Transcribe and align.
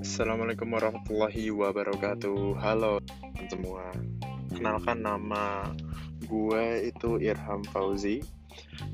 Assalamualaikum 0.00 0.64
warahmatullahi 0.72 1.52
wabarakatuh. 1.52 2.56
Halo 2.56 3.04
semua. 3.52 3.92
Kenalkan 4.48 5.04
nama 5.04 5.68
gue 6.24 6.88
itu 6.88 7.20
Irham 7.20 7.60
Fauzi 7.68 8.24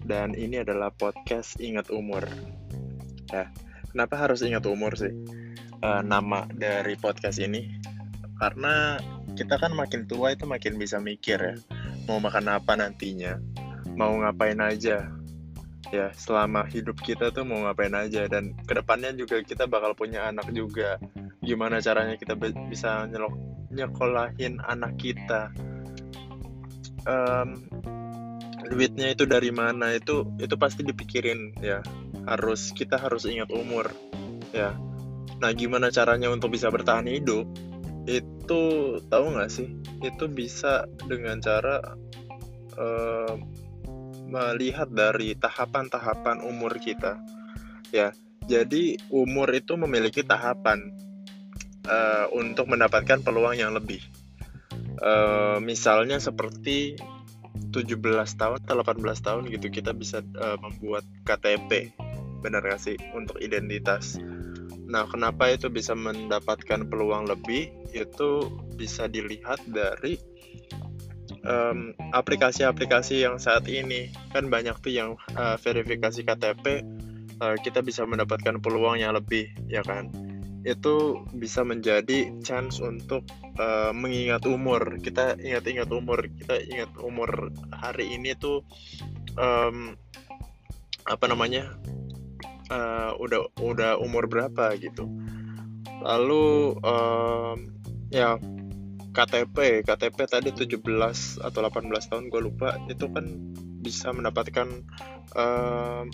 Dan 0.02 0.34
ini 0.34 0.58
adalah 0.58 0.90
podcast 0.90 1.62
Ingat 1.62 1.94
Umur. 1.94 2.26
Ya, 3.30 3.54
kenapa 3.94 4.18
harus 4.18 4.42
ingat 4.42 4.66
umur 4.66 4.98
sih? 4.98 5.14
Uh, 5.78 6.02
nama 6.02 6.50
dari 6.50 6.98
podcast 6.98 7.38
ini? 7.38 7.70
Karena 8.42 8.98
kita 9.38 9.62
kan 9.62 9.78
makin 9.78 10.10
tua 10.10 10.34
itu 10.34 10.42
makin 10.42 10.74
bisa 10.74 10.98
mikir 10.98 11.38
ya 11.38 11.54
Mau 12.10 12.18
makan 12.18 12.50
apa 12.50 12.74
nantinya? 12.74 13.38
Mau 13.94 14.18
ngapain 14.18 14.58
aja 14.58 15.17
ya 15.88 16.12
selama 16.12 16.68
hidup 16.68 17.00
kita 17.00 17.32
tuh 17.32 17.44
mau 17.44 17.64
ngapain 17.64 17.94
aja. 17.96 18.28
Dan 18.28 18.56
ke 18.64 18.72
depannya 18.76 19.12
juga 19.16 19.40
kita 19.40 19.64
bakal 19.64 19.96
punya 19.96 20.28
anak 20.28 20.50
juga. 20.52 21.00
Gimana 21.40 21.80
caranya 21.80 22.16
kita 22.20 22.36
bisa 22.68 23.08
nyelok 23.08 23.34
nyekolahin 23.72 24.60
anak 24.64 24.96
kita? 25.00 25.52
Um, 27.08 27.64
duitnya 28.68 29.16
itu 29.16 29.24
dari 29.24 29.48
mana? 29.48 29.96
Itu 29.96 30.28
itu 30.36 30.54
pasti 30.60 30.84
dipikirin 30.84 31.56
ya. 31.60 31.80
Harus 32.28 32.76
kita 32.76 33.00
harus 33.00 33.24
ingat 33.24 33.48
umur 33.48 33.88
ya. 34.52 34.76
Nah 35.38 35.50
gimana 35.54 35.88
caranya 35.88 36.28
untuk 36.28 36.52
bisa 36.52 36.68
bertahan 36.68 37.08
hidup? 37.08 37.48
Itu 38.08 38.60
tahu 39.08 39.24
nggak 39.36 39.50
sih? 39.52 39.68
Itu 40.04 40.28
bisa 40.28 40.88
dengan 41.08 41.40
cara 41.40 41.96
um, 42.76 43.57
melihat 44.28 44.86
dari 44.92 45.32
tahapan-tahapan 45.34 46.44
umur 46.44 46.76
kita. 46.76 47.16
Ya, 47.88 48.12
jadi 48.44 49.00
umur 49.08 49.48
itu 49.56 49.74
memiliki 49.80 50.20
tahapan 50.20 50.92
uh, 51.88 52.28
untuk 52.36 52.68
mendapatkan 52.68 53.24
peluang 53.24 53.56
yang 53.56 53.72
lebih. 53.72 54.04
Uh, 55.00 55.56
misalnya 55.64 56.20
seperti 56.20 56.98
17 57.72 58.00
tahun 58.38 58.58
atau 58.64 58.76
18 58.82 59.02
tahun 59.24 59.42
gitu 59.50 59.66
kita 59.72 59.96
bisa 59.96 60.20
uh, 60.36 60.60
membuat 60.60 61.08
KTP. 61.24 61.92
Benar 62.44 62.62
gak 62.62 62.80
sih? 62.84 62.96
Untuk 63.16 63.40
identitas. 63.40 64.20
Nah, 64.88 65.04
kenapa 65.04 65.52
itu 65.52 65.68
bisa 65.68 65.92
mendapatkan 65.92 66.88
peluang 66.88 67.28
lebih? 67.28 67.68
Itu 67.92 68.48
bisa 68.78 69.04
dilihat 69.04 69.60
dari 69.68 70.16
aplikasi-aplikasi 72.12 73.24
yang 73.24 73.36
saat 73.40 73.68
ini 73.68 74.08
kan 74.32 74.48
banyak 74.48 74.76
tuh 74.80 74.92
yang 74.92 75.10
uh, 75.36 75.56
verifikasi 75.60 76.24
KTP 76.24 76.84
uh, 77.40 77.56
kita 77.60 77.84
bisa 77.84 78.04
mendapatkan 78.04 78.58
peluang 78.60 79.00
yang 79.00 79.14
lebih 79.16 79.48
ya 79.68 79.84
kan? 79.84 80.10
Itu 80.66 81.24
bisa 81.32 81.62
menjadi 81.62 82.34
chance 82.42 82.82
untuk 82.82 83.24
uh, 83.56 83.94
mengingat 83.94 84.44
umur. 84.44 84.98
Kita 85.00 85.38
ingat-ingat 85.38 85.88
umur 85.92 86.26
kita 86.26 86.60
ingat 86.66 86.90
umur 86.98 87.52
hari 87.72 88.12
ini 88.16 88.34
tuh 88.36 88.66
um, 89.38 89.94
apa 91.08 91.24
namanya 91.24 91.72
uh, 92.68 93.16
udah 93.16 93.48
udah 93.60 93.96
umur 94.00 94.28
berapa 94.28 94.76
gitu. 94.76 95.08
Lalu 96.04 96.78
um, 96.84 97.58
ya 98.12 98.36
KTP 99.18 99.82
KTP 99.82 100.18
tadi 100.30 100.50
17 100.54 100.78
atau 101.42 101.60
18 101.66 101.90
tahun 102.06 102.30
gue 102.30 102.42
lupa. 102.46 102.78
Itu 102.86 103.10
kan 103.10 103.26
bisa 103.82 104.14
mendapatkan 104.14 104.86
uh, 105.34 106.06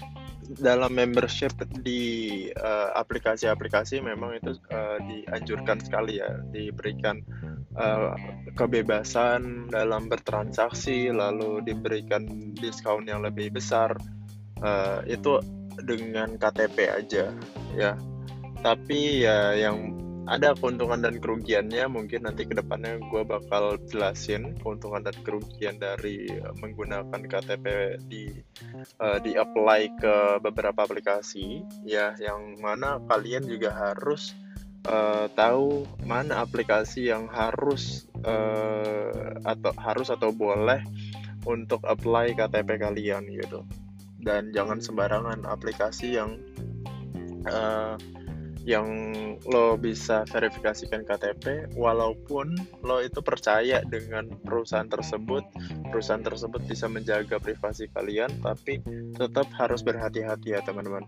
dalam 0.61 0.92
membership 0.92 1.52
di 1.84 2.48
aplikasi-aplikasi 2.96 4.00
uh, 4.00 4.05
memang 4.08 4.41
itu 4.41 4.56
uh, 4.72 4.96
dianjurkan 5.05 5.84
sekali 5.84 6.16
ya. 6.16 6.40
Diberikan 6.48 7.20
uh, 7.77 8.17
kebebasan 8.56 9.68
dalam 9.68 10.08
bertransaksi 10.08 11.12
lalu 11.12 11.61
diberikan 11.61 12.24
diskon 12.56 13.05
yang 13.05 13.20
lebih 13.20 13.52
besar 13.52 14.00
uh, 14.64 15.05
itu 15.05 15.45
dengan 15.84 16.40
KTP 16.40 16.77
aja 16.89 17.36
ya. 17.77 17.92
Tapi 18.64 19.29
ya 19.29 19.52
yang 19.52 20.04
ada 20.24 20.57
keuntungan 20.57 21.05
dan 21.05 21.20
kerugiannya 21.20 21.85
mungkin 21.92 22.24
nanti 22.24 22.48
ke 22.48 22.57
depannya 22.57 22.96
gue 23.12 23.23
bakal 23.29 23.77
jelasin 23.89 24.57
keuntungan 24.61 25.05
dan 25.05 25.17
kerugian 25.20 25.77
dari 25.77 26.29
eh, 26.29 26.55
menggunakan 26.64 27.20
KTP 27.20 27.67
di 28.08 28.33
uh, 29.01 29.20
di 29.20 29.36
apply 29.36 29.83
ke 30.01 30.17
beberapa 30.40 30.89
aplikasi 30.89 31.61
ya 31.85 32.17
yang 32.17 32.57
mana 32.61 33.01
kalian 33.05 33.45
juga 33.45 33.73
harus 33.73 34.33
uh, 34.89 35.29
tahu 35.33 35.85
mana 36.05 36.41
aplikasi 36.45 37.12
yang 37.12 37.29
harus 37.29 38.08
uh, 38.24 39.41
atau 39.45 39.73
harus 39.77 40.08
atau 40.08 40.33
boleh 40.33 40.80
untuk 41.45 41.85
apply 41.85 42.33
KTP 42.33 42.80
kalian 42.80 43.29
gitu. 43.29 43.64
Dan 44.24 44.56
jangan 44.56 44.80
sembarangan 44.80 45.45
aplikasi 45.45 46.17
yang 46.17 46.41
uh, 47.45 48.01
yang 48.64 48.89
lo 49.45 49.77
bisa 49.77 50.25
verifikasikan 50.25 51.05
KTP 51.05 51.77
walaupun 51.77 52.57
lo 52.80 53.05
itu 53.05 53.20
percaya 53.20 53.85
dengan 53.85 54.33
perusahaan 54.41 54.89
tersebut 54.89 55.45
perusahaan 55.92 56.25
tersebut 56.25 56.64
bisa 56.64 56.89
menjaga 56.89 57.36
privasi 57.36 57.92
kalian 57.92 58.33
tapi 58.41 58.80
tetap 59.14 59.53
harus 59.61 59.85
berhati-hati 59.85 60.57
ya 60.57 60.64
teman-teman. 60.64 61.05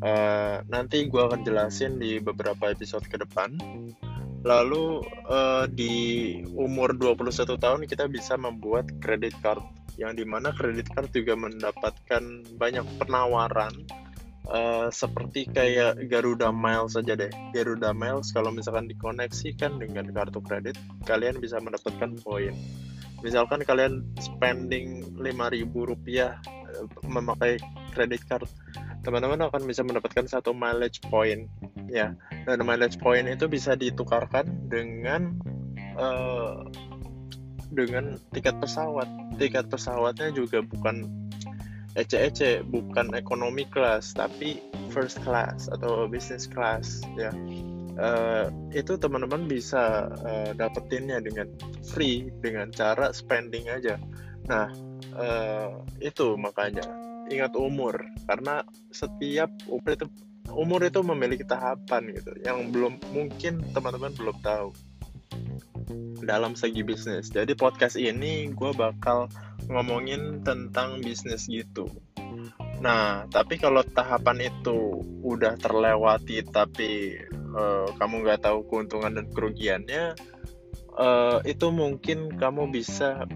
Uh, 0.00 0.64
nanti 0.72 1.10
gue 1.10 1.20
akan 1.20 1.44
jelasin 1.44 2.00
di 2.00 2.22
beberapa 2.22 2.72
episode 2.72 3.04
ke 3.04 3.20
depan. 3.20 3.52
Lalu 4.40 5.04
uh, 5.28 5.68
di 5.68 6.40
umur 6.56 6.96
21 6.96 7.60
tahun 7.60 7.80
kita 7.84 8.08
bisa 8.08 8.40
membuat 8.40 8.88
kredit 9.04 9.36
card 9.44 9.60
yang 10.00 10.16
di 10.16 10.24
mana 10.24 10.56
kredit 10.56 10.88
card 10.88 11.12
juga 11.12 11.36
mendapatkan 11.36 12.24
banyak 12.56 12.86
penawaran 12.96 13.84
uh, 14.50 14.88
seperti 14.90 15.48
kayak 15.48 16.10
Garuda 16.10 16.50
Miles 16.50 16.98
saja 16.98 17.14
deh. 17.14 17.30
Garuda 17.54 17.94
Miles 17.94 18.34
kalau 18.34 18.50
misalkan 18.50 18.90
dikoneksikan 18.90 19.78
dengan 19.78 20.10
kartu 20.10 20.42
kredit, 20.42 20.76
kalian 21.06 21.38
bisa 21.38 21.62
mendapatkan 21.62 22.18
poin. 22.20 22.52
Misalkan 23.20 23.60
kalian 23.62 24.04
spending 24.18 25.16
5000 25.16 25.70
rupiah 25.72 26.40
uh, 26.74 26.86
memakai 27.06 27.60
kredit 27.94 28.26
card, 28.26 28.48
teman-teman 29.06 29.48
akan 29.48 29.62
bisa 29.64 29.86
mendapatkan 29.86 30.26
satu 30.26 30.50
mileage 30.52 31.00
point 31.08 31.46
ya. 31.88 32.12
Dan 32.44 32.66
mileage 32.66 32.98
point 32.98 33.30
itu 33.30 33.46
bisa 33.46 33.78
ditukarkan 33.78 34.68
dengan 34.68 35.38
uh, 35.96 36.66
dengan 37.70 38.18
tiket 38.34 38.58
pesawat. 38.58 39.06
Tiket 39.38 39.70
pesawatnya 39.70 40.34
juga 40.34 40.60
bukan 40.64 41.19
ece-ece 41.98 42.62
bukan 42.66 43.10
ekonomi 43.18 43.66
kelas 43.66 44.14
tapi 44.14 44.62
first 44.94 45.18
class 45.22 45.66
atau 45.70 46.06
business 46.06 46.46
class 46.46 47.02
ya. 47.18 47.32
Uh, 48.00 48.48
itu 48.72 48.96
teman-teman 48.96 49.44
bisa 49.44 50.08
uh, 50.24 50.56
dapetinnya 50.56 51.20
dengan 51.20 51.50
free 51.84 52.32
dengan 52.40 52.72
cara 52.72 53.12
spending 53.12 53.68
aja. 53.68 54.00
Nah 54.48 54.72
uh, 55.18 55.84
itu 56.00 56.38
makanya 56.38 56.86
ingat 57.30 57.54
umur 57.54 57.94
karena 58.26 58.66
setiap 58.90 59.50
umur 59.70 59.90
itu 59.94 60.06
umur 60.50 60.80
itu 60.82 61.00
memiliki 61.06 61.46
tahapan 61.46 62.10
gitu 62.10 62.34
yang 62.42 62.74
belum 62.74 62.98
mungkin 63.14 63.62
teman-teman 63.70 64.10
belum 64.18 64.36
tahu 64.42 64.74
dalam 66.20 66.52
segi 66.58 66.84
bisnis 66.84 67.32
jadi 67.32 67.52
podcast 67.56 67.96
ini 67.96 68.50
gue 68.52 68.70
bakal 68.76 69.30
ngomongin 69.70 70.42
tentang 70.42 70.98
bisnis 70.98 71.46
gitu. 71.46 71.86
Nah, 72.80 73.28
tapi 73.28 73.60
kalau 73.60 73.84
tahapan 73.84 74.50
itu 74.50 75.04
udah 75.20 75.54
terlewati 75.60 76.40
tapi 76.48 77.20
uh, 77.52 77.86
kamu 78.00 78.24
nggak 78.24 78.42
tahu 78.48 78.64
keuntungan 78.66 79.20
dan 79.20 79.26
kerugiannya, 79.30 80.16
uh, 80.96 81.38
itu 81.44 81.68
mungkin 81.70 82.34
kamu 82.40 82.72
bisa, 82.72 83.28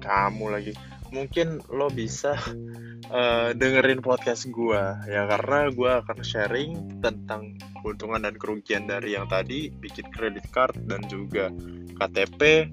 kamu 0.00 0.44
lagi, 0.48 0.72
mungkin 1.10 1.58
lo 1.70 1.90
bisa 1.90 2.38
uh, 3.10 3.50
dengerin 3.54 4.00
podcast 4.00 4.46
gue 4.48 4.82
ya 5.10 5.26
karena 5.26 5.70
gue 5.70 5.90
akan 6.02 6.18
sharing 6.22 7.02
tentang 7.02 7.58
keuntungan 7.82 8.22
dan 8.22 8.34
kerugian 8.38 8.86
dari 8.86 9.18
yang 9.18 9.26
tadi 9.26 9.70
bikin 9.70 10.08
kredit 10.14 10.46
card 10.54 10.74
dan 10.86 11.02
juga 11.10 11.50
KTP. 11.98 12.70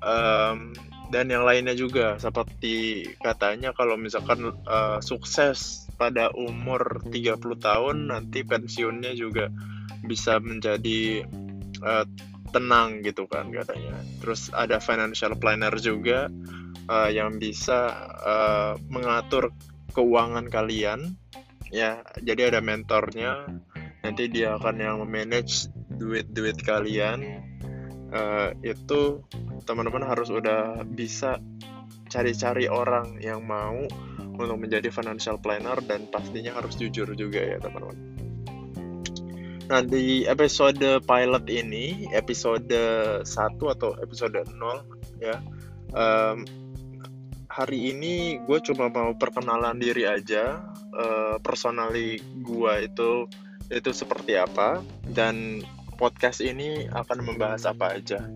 Um, 0.00 0.72
dan 1.10 1.26
yang 1.26 1.42
lainnya 1.42 1.74
juga 1.74 2.16
seperti 2.22 3.02
katanya 3.18 3.74
kalau 3.74 3.98
misalkan 3.98 4.54
uh, 4.64 5.02
sukses 5.02 5.90
pada 5.98 6.30
umur 6.32 7.02
30 7.10 7.36
tahun 7.58 7.96
nanti 8.14 8.46
pensiunnya 8.46 9.18
juga 9.18 9.50
bisa 10.06 10.38
menjadi 10.38 11.26
uh, 11.82 12.06
tenang 12.50 13.02
gitu 13.06 13.26
kan 13.30 13.48
katanya. 13.50 13.98
Terus 14.20 14.50
ada 14.52 14.82
financial 14.82 15.38
planner 15.38 15.74
juga 15.78 16.28
uh, 16.90 17.10
yang 17.10 17.38
bisa 17.38 18.10
uh, 18.20 18.72
mengatur 18.90 19.54
keuangan 19.90 20.46
kalian 20.50 21.18
ya 21.70 22.02
jadi 22.18 22.54
ada 22.54 22.60
mentornya 22.62 23.46
nanti 24.02 24.26
dia 24.26 24.58
akan 24.58 24.76
yang 24.78 24.96
memanage 25.02 25.70
duit-duit 25.86 26.58
kalian 26.62 27.42
uh, 28.10 28.50
itu 28.62 29.22
teman-teman 29.66 30.02
harus 30.02 30.30
udah 30.30 30.82
bisa 30.82 31.38
cari-cari 32.10 32.66
orang 32.66 33.22
yang 33.22 33.46
mau 33.46 33.86
untuk 34.40 34.56
menjadi 34.56 34.88
financial 34.90 35.38
planner 35.38 35.78
dan 35.84 36.08
pastinya 36.10 36.56
harus 36.58 36.74
jujur 36.74 37.12
juga 37.12 37.38
ya 37.38 37.60
teman-teman. 37.60 38.09
Nah 39.70 39.86
di 39.86 40.26
episode 40.26 40.98
pilot 41.06 41.46
ini, 41.46 42.10
episode 42.10 42.66
1 43.22 43.22
atau 43.54 43.94
episode 44.02 44.42
0 44.42 44.50
ya, 45.22 45.38
um, 45.94 46.42
hari 47.46 47.94
ini 47.94 48.42
gue 48.50 48.58
cuma 48.66 48.90
mau 48.90 49.14
perkenalan 49.14 49.78
diri 49.78 50.10
aja, 50.10 50.58
uh, 50.90 51.38
personally 51.38 52.18
gue 52.42 52.72
itu 52.82 53.30
itu 53.70 53.90
seperti 53.94 54.34
apa 54.34 54.82
dan 55.14 55.62
podcast 55.94 56.42
ini 56.42 56.90
akan 56.90 57.22
membahas 57.22 57.70
apa 57.70 57.94
aja. 57.94 58.26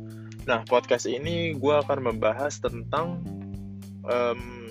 Nah 0.46 0.62
podcast 0.70 1.10
ini 1.10 1.58
gue 1.58 1.74
akan 1.82 2.14
membahas 2.14 2.62
tentang 2.62 3.18
um, 4.06 4.70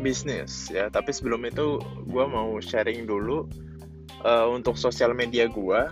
bisnis 0.00 0.72
ya, 0.72 0.88
tapi 0.88 1.12
sebelum 1.12 1.44
itu 1.44 1.76
gue 2.08 2.24
mau 2.24 2.56
sharing 2.64 3.04
dulu 3.04 3.44
uh, 4.24 4.46
untuk 4.50 4.76
sosial 4.76 5.12
media 5.12 5.46
gue. 5.50 5.82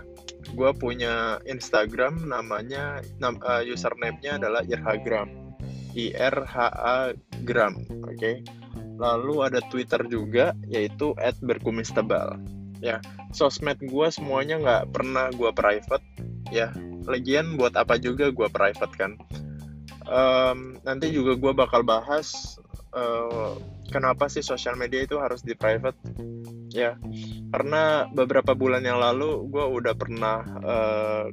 Gue 0.55 0.71
punya 0.73 1.37
Instagram 1.45 2.25
namanya 2.25 3.03
nam, 3.21 3.37
uh, 3.43 3.61
username-nya 3.61 4.41
adalah 4.41 4.65
irhagram. 4.65 5.29
I 5.97 6.13
R 6.15 6.45
H 6.45 6.55
A 6.73 6.97
gram, 7.43 7.85
oke. 8.05 8.17
Okay? 8.17 8.45
Lalu 8.99 9.45
ada 9.45 9.59
Twitter 9.67 10.05
juga 10.07 10.53
yaitu 10.69 11.13
@berkumistebal 11.43 12.39
ya 12.79 13.03
sosmed 13.35 13.77
gue 13.83 14.07
semuanya 14.09 14.55
nggak 14.59 14.83
pernah 14.95 15.27
gue 15.35 15.51
private 15.51 16.03
ya 16.49 16.71
lagian 17.05 17.59
buat 17.59 17.75
apa 17.75 17.99
juga 17.99 18.31
gue 18.31 18.47
private 18.47 18.93
kan 18.95 19.11
um, 20.07 20.79
nanti 20.87 21.11
juga 21.11 21.35
gue 21.35 21.51
bakal 21.51 21.83
bahas 21.83 22.57
uh, 22.95 23.59
kenapa 23.91 24.31
sih 24.31 24.41
sosial 24.41 24.79
media 24.79 25.03
itu 25.03 25.19
harus 25.19 25.43
di 25.43 25.53
private 25.53 25.99
ya 26.69 26.97
karena 27.49 28.05
beberapa 28.13 28.53
bulan 28.53 28.85
yang 28.85 29.01
lalu 29.01 29.49
gue 29.49 29.65
udah 29.65 29.93
pernah 29.97 30.37
uh, 30.61 31.25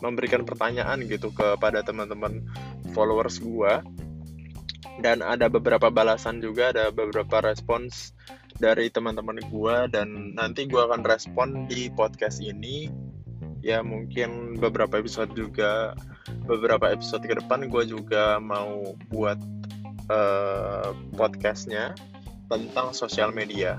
memberikan 0.00 0.42
pertanyaan 0.42 1.04
gitu 1.06 1.30
kepada 1.30 1.84
teman-teman 1.84 2.42
followers 2.96 3.38
gue 3.38 3.72
dan 5.00 5.24
ada 5.24 5.48
beberapa 5.48 5.88
balasan 5.88 6.42
juga 6.44 6.72
ada 6.74 6.92
beberapa 6.92 7.40
respons 7.40 8.12
dari 8.60 8.92
teman-teman 8.92 9.40
gue 9.40 9.76
dan 9.88 10.36
nanti 10.36 10.68
gue 10.68 10.78
akan 10.78 11.00
respon 11.02 11.64
di 11.66 11.88
podcast 11.88 12.44
ini. 12.44 12.92
Ya 13.60 13.84
mungkin 13.84 14.56
beberapa 14.56 15.00
episode 15.00 15.32
juga 15.36 15.92
beberapa 16.48 16.92
episode 16.92 17.24
ke 17.24 17.36
depan 17.36 17.68
gue 17.68 17.84
juga 17.88 18.40
mau 18.40 18.96
buat 19.12 19.36
uh, 20.08 20.96
podcastnya 21.16 21.92
tentang 22.48 22.96
sosial 22.96 23.32
media 23.36 23.76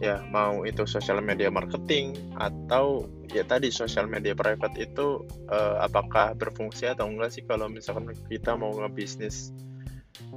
ya 0.00 0.24
mau 0.32 0.64
itu 0.64 0.88
sosial 0.88 1.20
media 1.20 1.52
marketing 1.52 2.16
atau 2.40 3.04
ya 3.30 3.44
tadi 3.44 3.68
sosial 3.68 4.08
media 4.08 4.32
private 4.32 4.74
itu 4.80 5.22
uh, 5.52 5.84
apakah 5.84 6.32
berfungsi 6.34 6.88
atau 6.88 7.06
enggak 7.06 7.36
sih 7.36 7.44
kalau 7.44 7.68
misalkan 7.68 8.16
kita 8.32 8.56
mau 8.56 8.72
ngebisnis? 8.72 9.52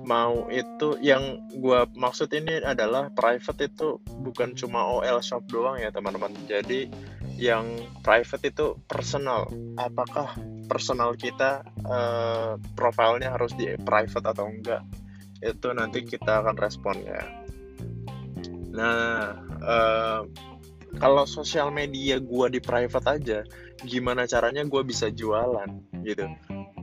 Mau 0.03 0.51
itu 0.51 0.99
yang 0.99 1.47
gue 1.55 1.79
maksud 1.95 2.27
ini 2.35 2.59
adalah 2.59 3.07
private 3.15 3.71
itu 3.71 4.03
bukan 4.03 4.51
cuma 4.53 4.83
OL 4.99 5.23
shop 5.23 5.47
doang 5.47 5.79
ya 5.79 5.95
teman-teman. 5.95 6.35
Jadi 6.45 6.91
yang 7.39 7.65
private 8.03 8.51
itu 8.51 8.75
personal. 8.85 9.47
Apakah 9.79 10.35
personal 10.67 11.15
kita 11.15 11.63
uh, 11.87 12.59
profilnya 12.75 13.31
harus 13.31 13.55
di 13.55 13.73
private 13.79 14.27
atau 14.27 14.45
enggak? 14.51 14.83
Itu 15.39 15.71
nanti 15.71 16.03
kita 16.03 16.43
akan 16.43 16.55
respon 16.59 16.99
ya. 17.03 17.23
Nah 18.73 19.52
kalau 20.93 21.25
sosial 21.25 21.73
media 21.73 22.21
gue 22.21 22.47
di 22.53 22.59
private 22.61 23.07
aja 23.09 23.39
gimana 23.83 24.29
caranya 24.29 24.63
gue 24.63 24.81
bisa 24.85 25.09
jualan 25.09 25.67
gitu. 26.05 26.29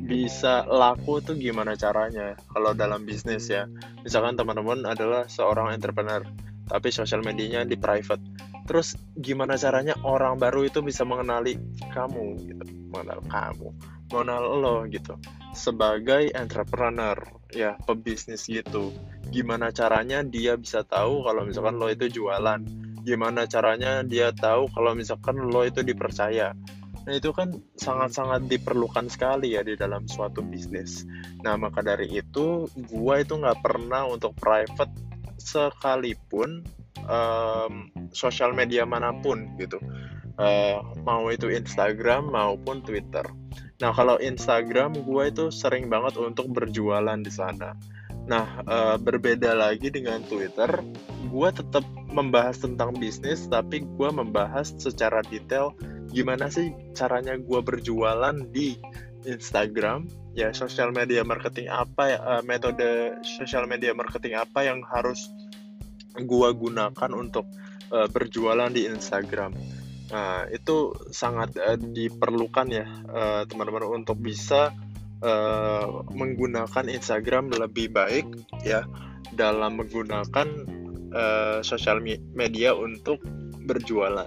Bisa 0.01 0.67
laku 0.67 1.23
tuh 1.23 1.39
gimana 1.39 1.79
caranya 1.79 2.35
kalau 2.51 2.75
dalam 2.75 3.07
bisnis 3.07 3.47
ya. 3.47 3.71
Misalkan 4.03 4.35
teman-teman 4.35 4.83
adalah 4.89 5.31
seorang 5.31 5.71
entrepreneur 5.71 6.27
tapi 6.67 6.91
sosial 6.91 7.23
medianya 7.23 7.63
di 7.63 7.79
private. 7.79 8.23
Terus 8.67 8.99
gimana 9.19 9.59
caranya 9.59 9.95
orang 10.03 10.39
baru 10.39 10.67
itu 10.67 10.83
bisa 10.83 11.07
mengenali 11.07 11.59
kamu 11.95 12.39
gitu. 12.51 12.65
Mengenal 12.91 13.21
kamu 13.31 13.71
mengenal 14.11 14.43
lo 14.59 14.77
gitu. 14.91 15.15
Sebagai 15.55 16.35
entrepreneur 16.35 17.17
ya 17.55 17.77
pebisnis 17.83 18.47
gitu 18.47 18.95
gimana 19.31 19.71
caranya 19.71 20.23
dia 20.27 20.59
bisa 20.59 20.83
tahu 20.83 21.23
kalau 21.23 21.47
misalkan 21.47 21.77
lo 21.79 21.91
itu 21.91 22.11
jualan 22.11 22.63
gimana 23.03 23.49
caranya 23.49 24.05
dia 24.05 24.31
tahu 24.31 24.69
kalau 24.71 24.93
misalkan 24.93 25.39
lo 25.49 25.65
itu 25.65 25.81
dipercaya 25.81 26.53
Nah 27.01 27.17
itu 27.17 27.33
kan 27.33 27.57
sangat-sangat 27.81 28.45
diperlukan 28.45 29.09
sekali 29.09 29.57
ya 29.57 29.65
di 29.65 29.77
dalam 29.77 30.05
suatu 30.05 30.45
bisnis. 30.45 31.09
Nah 31.41 31.57
maka 31.57 31.81
dari 31.81 32.13
itu 32.13 32.69
gue 32.77 33.15
itu 33.17 33.35
nggak 33.41 33.61
pernah 33.65 34.05
untuk 34.05 34.37
private 34.37 34.93
sekalipun 35.41 36.61
um, 37.09 37.89
sosial 38.13 38.53
media 38.53 38.85
mana 38.85 39.17
pun 39.17 39.57
gitu. 39.57 39.81
Uh, 40.41 40.81
mau 41.05 41.29
itu 41.33 41.49
Instagram 41.49 42.33
maupun 42.33 42.85
Twitter. 42.85 43.25
Nah 43.81 43.91
kalau 43.97 44.21
Instagram 44.21 45.01
gue 45.01 45.25
itu 45.33 45.49
sering 45.49 45.89
banget 45.89 46.21
untuk 46.21 46.53
berjualan 46.53 47.17
di 47.17 47.33
sana. 47.33 47.73
Nah 48.29 48.61
uh, 48.69 48.97
berbeda 49.01 49.57
lagi 49.57 49.89
dengan 49.89 50.21
Twitter, 50.29 50.69
gue 51.33 51.49
tetap 51.51 51.83
membahas 52.13 52.61
tentang 52.61 52.93
bisnis 52.95 53.49
tapi 53.49 53.83
gue 53.83 54.09
membahas 54.13 54.77
secara 54.77 55.25
detail 55.27 55.73
gimana 56.11 56.51
sih 56.51 56.75
caranya 56.93 57.39
gue 57.39 57.61
berjualan 57.63 58.35
di 58.51 58.75
Instagram 59.25 60.11
ya 60.35 60.51
sosial 60.51 60.91
media 60.91 61.23
marketing 61.23 61.71
apa 61.71 62.19
uh, 62.19 62.43
metode 62.43 63.15
sosial 63.23 63.71
media 63.71 63.95
marketing 63.95 64.35
apa 64.35 64.67
yang 64.67 64.83
harus 64.91 65.31
gue 66.19 66.49
gunakan 66.51 67.11
untuk 67.15 67.47
uh, 67.95 68.11
berjualan 68.11 68.71
di 68.75 68.91
Instagram 68.91 69.55
nah 70.11 70.47
itu 70.51 70.91
sangat 71.15 71.55
uh, 71.59 71.79
diperlukan 71.79 72.67
ya 72.71 72.87
teman-teman 73.47 73.87
uh, 73.87 73.95
untuk 73.95 74.19
bisa 74.19 74.75
uh, 75.23 76.05
menggunakan 76.11 76.91
Instagram 76.91 77.55
lebih 77.55 77.95
baik 77.95 78.27
ya 78.67 78.85
dalam 79.31 79.79
menggunakan 79.79 80.49
uh, 81.15 81.59
sosial 81.63 82.03
media 82.35 82.75
untuk 82.75 83.23
berjualan. 83.65 84.27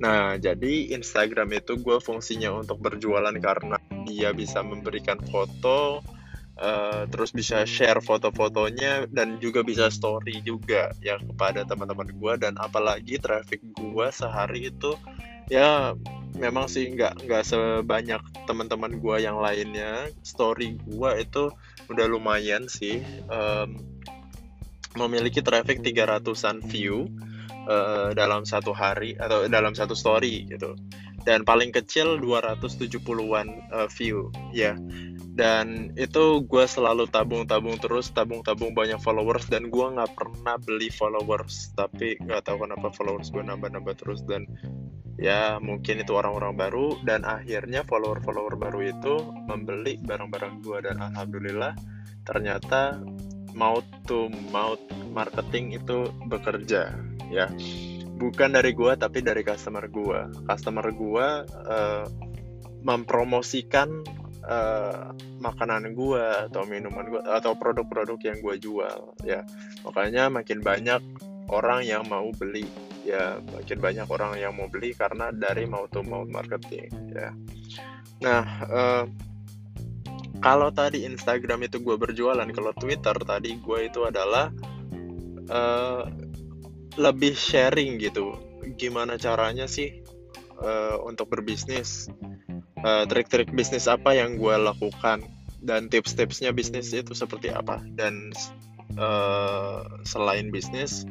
Nah, 0.00 0.40
jadi 0.40 0.96
Instagram 0.96 1.60
itu 1.60 1.76
gue 1.76 2.00
fungsinya 2.00 2.56
untuk 2.56 2.80
berjualan 2.80 3.36
karena 3.36 3.76
dia 4.08 4.32
bisa 4.32 4.64
memberikan 4.64 5.20
foto, 5.28 6.00
uh, 6.60 7.08
terus 7.08 7.32
bisa 7.32 7.64
share 7.64 7.98
foto-fotonya 8.04 9.08
dan 9.10 9.40
juga 9.40 9.64
bisa 9.64 9.88
story 9.88 10.44
juga 10.44 10.92
ya 11.00 11.16
kepada 11.18 11.64
teman-teman 11.64 12.12
gue 12.12 12.34
dan 12.38 12.54
apalagi 12.60 13.16
traffic 13.16 13.64
gue 13.74 14.06
sehari 14.12 14.70
itu 14.70 14.94
ya 15.50 15.96
memang 16.38 16.70
sih 16.70 16.86
nggak 16.94 17.26
nggak 17.26 17.42
sebanyak 17.42 18.22
teman-teman 18.46 19.02
gue 19.02 19.16
yang 19.18 19.40
lainnya. 19.40 20.06
Story 20.22 20.78
gue 20.86 21.10
itu 21.18 21.50
udah 21.90 22.06
lumayan 22.06 22.70
sih 22.70 23.02
um, 23.26 23.74
memiliki 24.94 25.42
traffic 25.42 25.82
300an 25.82 26.62
view 26.66 27.10
uh, 27.66 28.10
dalam 28.14 28.46
satu 28.46 28.74
hari 28.74 29.18
atau 29.18 29.46
dalam 29.46 29.74
satu 29.74 29.94
story 29.94 30.46
gitu 30.50 30.74
dan 31.24 31.44
paling 31.44 31.70
kecil 31.70 32.16
270-an 32.20 33.48
uh, 33.72 33.88
view 33.92 34.32
ya. 34.52 34.76
Dan 35.30 35.94
itu 35.96 36.44
gue 36.44 36.64
selalu 36.68 37.08
tabung-tabung 37.08 37.80
terus 37.80 38.12
tabung-tabung 38.12 38.76
banyak 38.76 39.00
followers 39.00 39.48
dan 39.48 39.72
gue 39.72 39.86
nggak 39.96 40.12
pernah 40.16 40.56
beli 40.60 40.92
followers. 40.92 41.72
Tapi 41.76 42.20
nggak 42.20 42.48
tahu 42.48 42.66
kenapa 42.66 42.92
followers 42.92 43.32
gue 43.32 43.40
nambah-nambah 43.40 43.94
terus 44.00 44.20
dan 44.26 44.44
ya 45.20 45.56
mungkin 45.60 46.02
itu 46.02 46.12
orang-orang 46.12 46.56
baru. 46.56 46.98
Dan 47.04 47.24
akhirnya 47.24 47.84
follower-follower 47.88 48.56
baru 48.56 48.80
itu 48.92 49.14
membeli 49.48 50.00
barang-barang 50.02 50.64
gue 50.64 50.78
dan 50.84 50.96
alhamdulillah 51.00 51.72
ternyata 52.28 53.00
mouth 53.56 53.86
to 54.06 54.30
mouth 54.52 54.80
marketing 55.10 55.74
itu 55.74 56.06
bekerja 56.30 56.94
ya 57.30 57.46
bukan 58.20 58.52
dari 58.52 58.76
gua 58.76 59.00
tapi 59.00 59.24
dari 59.24 59.40
customer 59.40 59.88
gua. 59.88 60.28
Customer 60.44 60.84
gua 60.92 61.48
uh, 61.48 62.04
mempromosikan 62.84 64.04
uh, 64.44 65.12
makanan 65.40 65.92
gue 65.92 66.24
atau 66.50 66.64
minuman 66.64 67.04
gue 67.08 67.22
atau 67.24 67.52
produk-produk 67.56 68.18
yang 68.24 68.38
gue 68.40 68.56
jual 68.60 68.98
ya. 69.24 69.44
Makanya 69.84 70.32
makin 70.32 70.64
banyak 70.64 71.02
orang 71.52 71.84
yang 71.84 72.06
mau 72.08 72.28
beli 72.32 72.64
ya. 73.04 73.40
Makin 73.40 73.78
banyak 73.80 74.06
orang 74.08 74.40
yang 74.40 74.56
mau 74.56 74.68
beli 74.68 74.96
karena 74.96 75.32
dari 75.32 75.68
mau 75.68 75.84
to 75.88 76.00
mau 76.04 76.24
marketing 76.24 76.88
ya. 77.12 77.30
Nah 78.24 78.44
uh, 78.68 79.04
kalau 80.40 80.72
tadi 80.72 81.04
Instagram 81.04 81.68
itu 81.68 81.84
gue 81.84 81.96
berjualan 82.00 82.48
kalau 82.48 82.72
Twitter 82.76 83.16
tadi 83.20 83.60
gue 83.60 83.78
itu 83.84 84.00
adalah 84.08 84.48
uh, 85.52 86.08
lebih 86.96 87.34
sharing 87.36 88.00
gitu. 88.00 88.34
Gimana 88.78 89.20
caranya 89.20 89.66
sih 89.70 90.02
uh, 90.58 90.98
untuk 91.06 91.30
berbisnis? 91.30 92.10
Trik 92.80 93.28
trik-trik 93.28 93.50
bisnis 93.52 93.84
apa 93.84 94.16
yang 94.16 94.40
gue 94.40 94.56
lakukan? 94.56 95.20
Dan 95.60 95.92
tips-tipsnya 95.92 96.56
bisnis 96.56 96.88
itu 96.96 97.12
seperti 97.12 97.52
apa? 97.52 97.84
Dan 97.92 98.32
uh, 98.96 99.84
selain 100.08 100.48
bisnis 100.48 101.04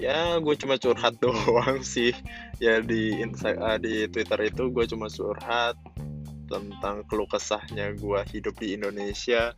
ya 0.00 0.40
gue 0.40 0.54
cuma 0.56 0.80
curhat 0.80 1.18
doang 1.22 1.84
sih. 1.84 2.16
Ya 2.58 2.80
di 2.80 3.20
uh, 3.20 3.78
di 3.78 4.08
Twitter 4.08 4.48
itu 4.48 4.72
gue 4.72 4.84
cuma 4.88 5.12
curhat 5.12 5.76
tentang 6.48 7.04
keluh 7.08 7.28
kesahnya 7.28 7.96
gue 7.96 8.20
hidup 8.32 8.56
di 8.60 8.76
Indonesia. 8.76 9.56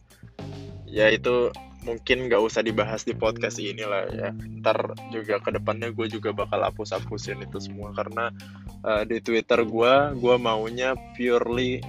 Ya 0.87 1.11
itu 1.11 1.51
mungkin 1.85 2.33
gak 2.33 2.41
usah 2.41 2.65
dibahas 2.65 3.05
di 3.05 3.13
podcast 3.13 3.61
ini 3.61 3.85
lah 3.85 4.09
ya. 4.11 4.33
Ntar 4.33 4.97
juga 5.13 5.39
ke 5.39 5.53
depannya 5.55 5.93
gue 5.93 6.09
juga 6.09 6.33
bakal 6.33 6.65
hapus 6.65 6.97
hapusin 6.97 7.45
itu 7.45 7.61
semua 7.61 7.93
karena 7.93 8.33
uh, 8.83 9.05
di 9.05 9.21
Twitter 9.21 9.63
gue 9.63 9.95
gue 10.17 10.37
maunya 10.41 10.97
purely 11.15 11.85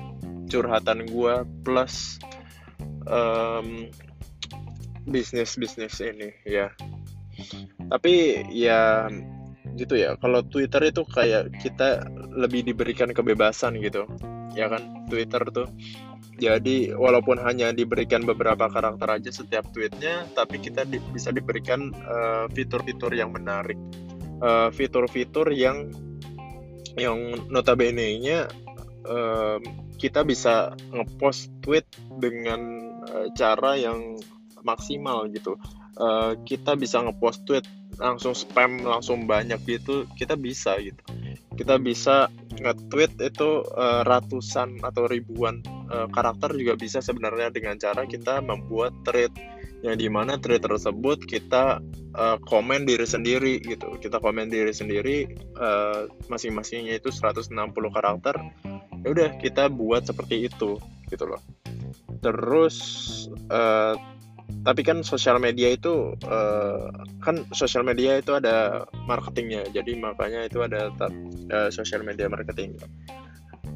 curhatan 0.51 1.07
gue 1.09 1.33
plus 1.63 2.19
um, 3.07 3.87
bisnis 5.07 5.55
bisnis 5.55 5.95
ini 6.03 6.29
ya. 6.43 6.69
Tapi 7.87 8.45
ya 8.51 9.07
gitu 9.79 9.95
ya. 9.95 10.19
Kalau 10.19 10.43
Twitter 10.43 10.91
itu 10.91 11.07
kayak 11.07 11.55
kita 11.63 12.03
lebih 12.35 12.67
diberikan 12.67 13.11
kebebasan 13.15 13.79
gitu 13.79 14.03
ya 14.55 14.67
kan? 14.67 15.07
Twitter 15.07 15.43
tuh 15.51 15.67
jadi 16.35 16.91
walaupun 16.95 17.39
hanya 17.39 17.71
diberikan 17.71 18.27
beberapa 18.27 18.67
karakter 18.67 19.07
aja 19.07 19.31
setiap 19.31 19.71
tweetnya, 19.71 20.27
tapi 20.35 20.59
kita 20.59 20.83
di, 20.83 20.99
bisa 21.15 21.31
diberikan 21.31 21.95
eh, 21.95 22.45
fitur-fitur 22.51 23.15
uh, 23.15 23.17
yang 23.17 23.31
menarik, 23.31 23.79
uh, 24.43 24.67
fitur-fitur 24.71 25.55
yang 25.55 25.91
yang 26.99 27.35
notabene-nya 27.51 28.51
uh, 29.07 29.59
kita 29.95 30.27
bisa 30.27 30.75
ngepost 30.91 31.51
tweet 31.63 31.87
dengan 32.19 32.91
uh, 33.07 33.27
cara 33.35 33.79
yang 33.79 34.19
maksimal 34.63 35.27
gitu. 35.31 35.55
Uh, 35.95 36.35
kita 36.43 36.75
bisa 36.75 36.99
ngepost 36.99 37.47
tweet 37.47 37.63
langsung 37.95 38.35
spam 38.35 38.83
langsung 38.83 39.23
banyak 39.23 39.59
gitu, 39.63 40.03
kita 40.19 40.35
bisa 40.35 40.75
gitu 40.83 40.99
kita 41.55 41.79
bisa 41.79 42.27
nge-tweet 42.59 43.19
itu 43.21 43.63
uh, 43.63 44.01
ratusan 44.07 44.79
atau 44.81 45.05
ribuan 45.05 45.59
uh, 45.91 46.07
karakter 46.11 46.55
juga 46.55 46.79
bisa 46.79 46.99
sebenarnya 47.03 47.51
dengan 47.51 47.75
cara 47.75 48.07
kita 48.07 48.39
membuat 48.41 48.95
thread 49.03 49.31
yang 49.83 49.99
di 49.99 50.09
mana 50.09 50.41
thread 50.41 50.65
tersebut 50.65 51.27
kita 51.29 51.83
uh, 52.17 52.37
komen 52.47 52.89
diri 52.89 53.05
sendiri 53.05 53.61
gitu. 53.61 53.99
Kita 54.01 54.17
komen 54.17 54.49
diri 54.49 54.73
sendiri 54.73 55.29
uh, 55.59 56.09
masing-masingnya 56.31 56.97
itu 56.97 57.13
160 57.13 57.53
karakter 57.93 58.35
ya 59.05 59.07
udah 59.13 59.29
kita 59.37 59.69
buat 59.69 60.09
seperti 60.09 60.49
itu 60.49 60.81
gitu 61.13 61.25
loh. 61.29 61.41
Terus 62.25 62.77
uh, 63.53 63.93
tapi 64.65 64.81
kan 64.81 65.05
sosial 65.05 65.37
media 65.37 65.73
itu 65.77 66.17
uh, 66.25 66.89
kan 67.21 67.45
sosial 67.53 67.85
media 67.85 68.17
itu 68.17 68.33
ada 68.33 68.89
marketingnya. 69.05 69.69
Jadi 69.69 69.93
makanya 69.97 70.49
itu 70.49 70.65
ada 70.65 70.89
uh, 71.53 71.69
sosial 71.69 72.01
media 72.01 72.25
marketing. 72.25 72.73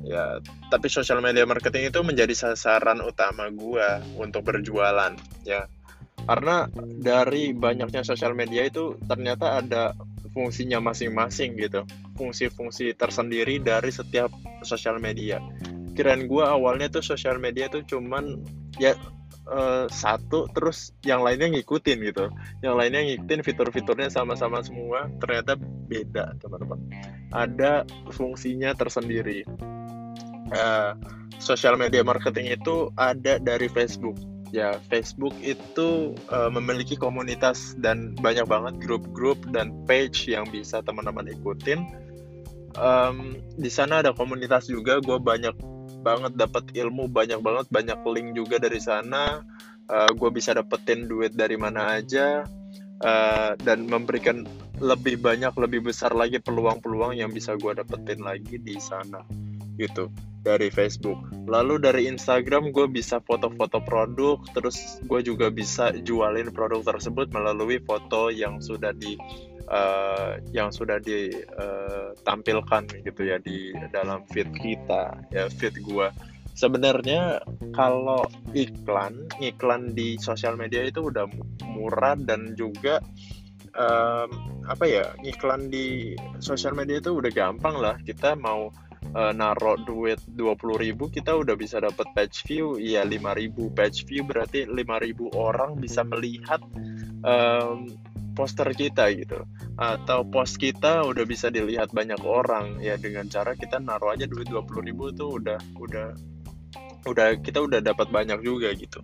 Ya 0.02 0.42
tapi 0.74 0.90
sosial 0.90 1.22
media 1.22 1.46
marketing 1.46 1.94
itu 1.94 2.02
menjadi 2.02 2.34
sasaran 2.34 3.06
utama 3.06 3.54
gua 3.54 4.02
untuk 4.18 4.50
berjualan 4.50 5.14
ya. 5.46 5.70
Karena 6.26 6.66
dari 7.00 7.54
banyaknya 7.54 8.02
sosial 8.02 8.34
media 8.34 8.66
itu 8.66 8.98
ternyata 9.06 9.62
ada 9.62 9.94
fungsinya 10.34 10.82
masing-masing 10.82 11.54
gitu. 11.58 11.86
Fungsi-fungsi 12.18 12.98
tersendiri 12.98 13.62
dari 13.62 13.94
setiap 13.94 14.34
sosial 14.66 14.98
media. 14.98 15.38
Kirain 15.94 16.26
gua 16.26 16.58
awalnya 16.58 16.90
tuh 16.90 17.06
sosial 17.06 17.38
media 17.38 17.70
tuh 17.70 17.86
cuman 17.86 18.42
ya 18.82 18.98
uh, 19.50 19.86
satu 19.90 20.48
terus 20.54 20.94
yang 21.04 21.26
lainnya 21.26 21.50
ngikutin 21.52 21.98
gitu. 22.06 22.30
Yang 22.62 22.76
lainnya 22.78 23.02
ngikutin 23.06 23.42
fitur-fiturnya 23.44 24.10
sama-sama 24.14 24.62
semua. 24.62 25.10
Ternyata 25.20 25.58
beda 25.60 26.38
teman-teman. 26.40 26.80
Ada 27.34 27.84
fungsinya 28.14 28.72
tersendiri. 28.78 29.44
Uh, 30.50 30.94
social 31.42 31.78
media 31.78 32.02
marketing 32.06 32.54
itu 32.54 32.94
ada 32.98 33.38
dari 33.42 33.68
Facebook. 33.70 34.16
Ya 34.50 34.82
Facebook 34.90 35.38
itu 35.46 36.18
uh, 36.34 36.50
memiliki 36.50 36.98
komunitas 36.98 37.78
dan 37.78 38.18
banyak 38.18 38.50
banget 38.50 38.82
grup-grup 38.82 39.38
dan 39.54 39.74
page 39.86 40.26
yang 40.26 40.50
bisa 40.50 40.82
teman-teman 40.82 41.30
ikutin. 41.30 41.86
Um, 42.78 43.38
di 43.58 43.70
sana 43.70 44.02
ada 44.02 44.14
komunitas 44.14 44.70
juga. 44.70 44.98
Gue 45.02 45.22
banyak 45.22 45.54
banget 46.02 46.34
dapat 46.36 46.72
ilmu 46.74 47.12
banyak 47.12 47.40
banget 47.44 47.68
banyak 47.70 48.00
link 48.08 48.30
juga 48.36 48.58
dari 48.58 48.80
sana. 48.80 49.44
Uh, 49.90 50.06
eh, 50.06 50.12
gue 50.14 50.30
bisa 50.30 50.54
dapetin 50.54 51.10
duit 51.10 51.34
dari 51.34 51.58
mana 51.60 52.00
aja. 52.00 52.46
Uh, 53.00 53.56
dan 53.64 53.88
memberikan 53.88 54.44
lebih 54.84 55.24
banyak 55.24 55.56
lebih 55.56 55.88
besar 55.88 56.12
lagi 56.12 56.36
peluang-peluang 56.44 57.16
yang 57.16 57.32
bisa 57.32 57.56
gue 57.56 57.72
dapetin 57.72 58.20
lagi 58.20 58.60
di 58.60 58.76
sana 58.76 59.24
gitu. 59.80 60.12
Dari 60.40 60.72
Facebook. 60.72 61.20
Lalu 61.48 61.84
dari 61.84 62.02
Instagram 62.08 62.72
gue 62.72 62.88
bisa 62.88 63.20
foto-foto 63.24 63.84
produk 63.84 64.40
terus 64.56 65.00
gue 65.04 65.20
juga 65.24 65.52
bisa 65.52 65.92
jualin 65.92 66.52
produk 66.52 66.84
tersebut 66.84 67.32
melalui 67.32 67.80
foto 67.84 68.32
yang 68.32 68.60
sudah 68.60 68.96
di 68.96 69.20
uh, 69.70 70.42
yang 70.52 70.74
sudah 70.74 70.98
ditampilkan 71.00 72.84
uh, 72.90 73.02
gitu 73.06 73.22
ya 73.24 73.38
di 73.40 73.72
dalam 73.94 74.26
feed 74.34 74.50
kita 74.58 75.16
ya 75.30 75.48
feed 75.48 75.80
gua. 75.86 76.10
Sebenarnya 76.58 77.40
kalau 77.72 78.28
iklan 78.52 79.30
iklan 79.40 79.96
di 79.96 80.20
sosial 80.20 80.60
media 80.60 80.84
itu 80.84 81.08
udah 81.08 81.24
murah 81.64 82.20
dan 82.20 82.52
juga 82.60 83.00
um, 83.80 84.60
apa 84.68 84.84
ya 84.84 85.06
iklan 85.24 85.72
di 85.72 86.20
sosial 86.44 86.76
media 86.76 87.00
itu 87.00 87.16
udah 87.16 87.32
gampang 87.32 87.80
lah. 87.80 87.96
Kita 88.04 88.36
mau 88.36 88.68
uh, 89.16 89.32
naruh 89.32 89.80
duit 89.88 90.20
20 90.36 90.84
ribu 90.84 91.08
kita 91.08 91.32
udah 91.32 91.56
bisa 91.56 91.80
dapat 91.80 92.12
page 92.12 92.44
view. 92.44 92.76
Iya 92.76 93.08
5 93.08 93.40
ribu 93.40 93.72
page 93.72 94.04
view 94.04 94.28
berarti 94.28 94.68
5 94.68 94.76
ribu 95.06 95.32
orang 95.40 95.80
bisa 95.80 96.04
melihat 96.04 96.60
um, 97.24 97.88
poster 98.34 98.70
kita 98.74 99.12
gitu. 99.16 99.46
Atau 99.80 100.28
post 100.28 100.60
kita 100.60 101.06
udah 101.06 101.26
bisa 101.26 101.50
dilihat 101.50 101.92
banyak 101.94 102.22
orang. 102.24 102.80
Ya 102.84 102.96
dengan 102.96 103.28
cara 103.28 103.56
kita 103.56 103.82
naruh 103.82 104.14
aja 104.14 104.26
duit 104.26 104.50
20 104.50 104.88
ribu 104.88 105.12
tuh 105.14 105.40
udah 105.42 105.60
udah 105.78 106.08
udah 107.08 107.28
kita 107.40 107.64
udah 107.64 107.80
dapat 107.80 108.08
banyak 108.12 108.40
juga 108.44 108.74
gitu. 108.76 109.00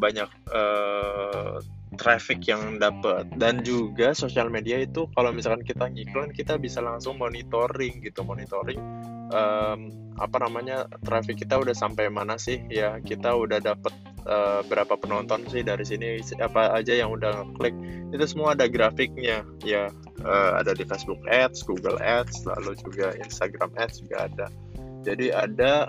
Banyak 0.00 0.28
uh, 0.52 1.58
traffic 1.98 2.46
yang 2.46 2.78
dapat. 2.78 3.26
Dan 3.34 3.66
juga 3.66 4.14
sosial 4.14 4.52
media 4.52 4.78
itu 4.78 5.10
kalau 5.12 5.34
misalkan 5.34 5.66
kita 5.66 5.90
ngiklan 5.90 6.30
kita 6.30 6.56
bisa 6.56 6.78
langsung 6.78 7.18
monitoring 7.18 8.00
gitu. 8.04 8.22
Monitoring 8.22 8.80
um, 9.32 9.80
apa 10.20 10.36
namanya 10.42 10.86
traffic 11.00 11.40
kita 11.42 11.58
udah 11.58 11.74
sampai 11.74 12.12
mana 12.12 12.36
sih? 12.36 12.62
Ya 12.70 13.00
kita 13.02 13.34
udah 13.34 13.58
dapat 13.58 13.92
uh, 14.26 14.60
berapa 14.66 14.96
penonton 14.98 15.46
sih 15.48 15.64
dari 15.64 15.84
sini 15.86 16.20
apa 16.40 16.74
aja 16.76 16.96
yang 16.96 17.14
udah 17.14 17.44
klik 17.56 17.76
itu 18.10 18.24
semua 18.26 18.58
ada 18.58 18.66
grafiknya 18.66 19.46
ya 19.62 19.88
uh, 20.24 20.52
ada 20.60 20.76
di 20.76 20.84
Facebook 20.84 21.20
Ads, 21.28 21.64
Google 21.64 21.98
Ads, 22.00 22.44
lalu 22.48 22.76
juga 22.80 23.16
Instagram 23.16 23.72
Ads 23.76 24.04
juga 24.04 24.28
ada. 24.28 24.46
Jadi 25.00 25.32
ada 25.32 25.88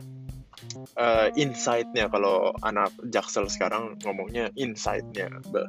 uh, 0.96 1.28
insight-nya 1.36 2.08
kalau 2.08 2.56
anak 2.64 2.94
Jaksel 3.12 3.50
sekarang 3.52 4.00
ngomongnya 4.06 4.54
insight-nya. 4.56 5.42
Oke. 5.42 5.66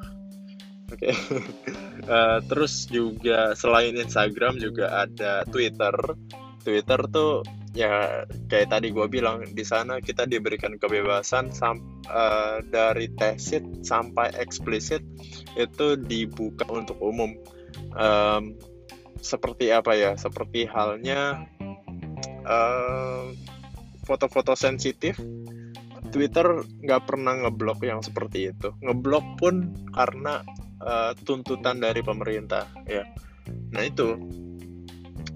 Okay. 0.93 1.15
uh, 2.13 2.39
terus 2.47 2.87
juga 2.87 3.57
selain 3.57 3.97
Instagram 3.97 4.61
juga 4.61 5.09
ada 5.09 5.43
Twitter. 5.49 5.95
Twitter 6.63 7.01
tuh 7.11 7.43
ya 7.73 8.25
kayak 8.53 8.69
tadi 8.69 8.93
gue 8.93 9.09
bilang 9.09 9.49
di 9.49 9.65
sana 9.65 9.97
kita 9.99 10.29
diberikan 10.29 10.77
kebebasan 10.77 11.49
sam 11.57 11.81
uh, 12.09 12.61
dari 12.69 13.09
tacit 13.17 13.65
sampai 13.81 14.29
eksplisit 14.37 15.01
itu 15.57 15.97
dibuka 15.97 16.69
untuk 16.69 17.01
umum. 17.01 17.33
Um, 17.97 18.57
seperti 19.23 19.73
apa 19.73 19.97
ya? 19.97 20.13
Seperti 20.21 20.69
halnya 20.69 21.49
uh, 22.45 23.33
foto-foto 24.05 24.53
sensitif 24.53 25.17
Twitter 26.13 26.61
nggak 26.85 27.09
pernah 27.09 27.41
ngeblok 27.41 27.81
yang 27.89 28.05
seperti 28.05 28.53
itu. 28.53 28.69
Ngeblok 28.85 29.41
pun 29.41 29.73
karena 29.97 30.45
uh, 30.85 31.17
tuntutan 31.25 31.81
dari 31.81 32.05
pemerintah 32.05 32.69
ya. 32.85 33.09
Nah 33.73 33.83
itu 33.89 34.21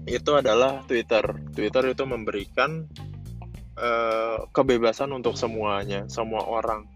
itu 0.07 0.31
adalah 0.39 0.87
Twitter. 0.87 1.21
Twitter 1.51 1.91
itu 1.91 2.03
memberikan 2.07 2.87
uh, 3.75 4.47
kebebasan 4.55 5.11
untuk 5.11 5.35
semuanya 5.35 6.07
semua 6.07 6.47
orang. 6.47 6.87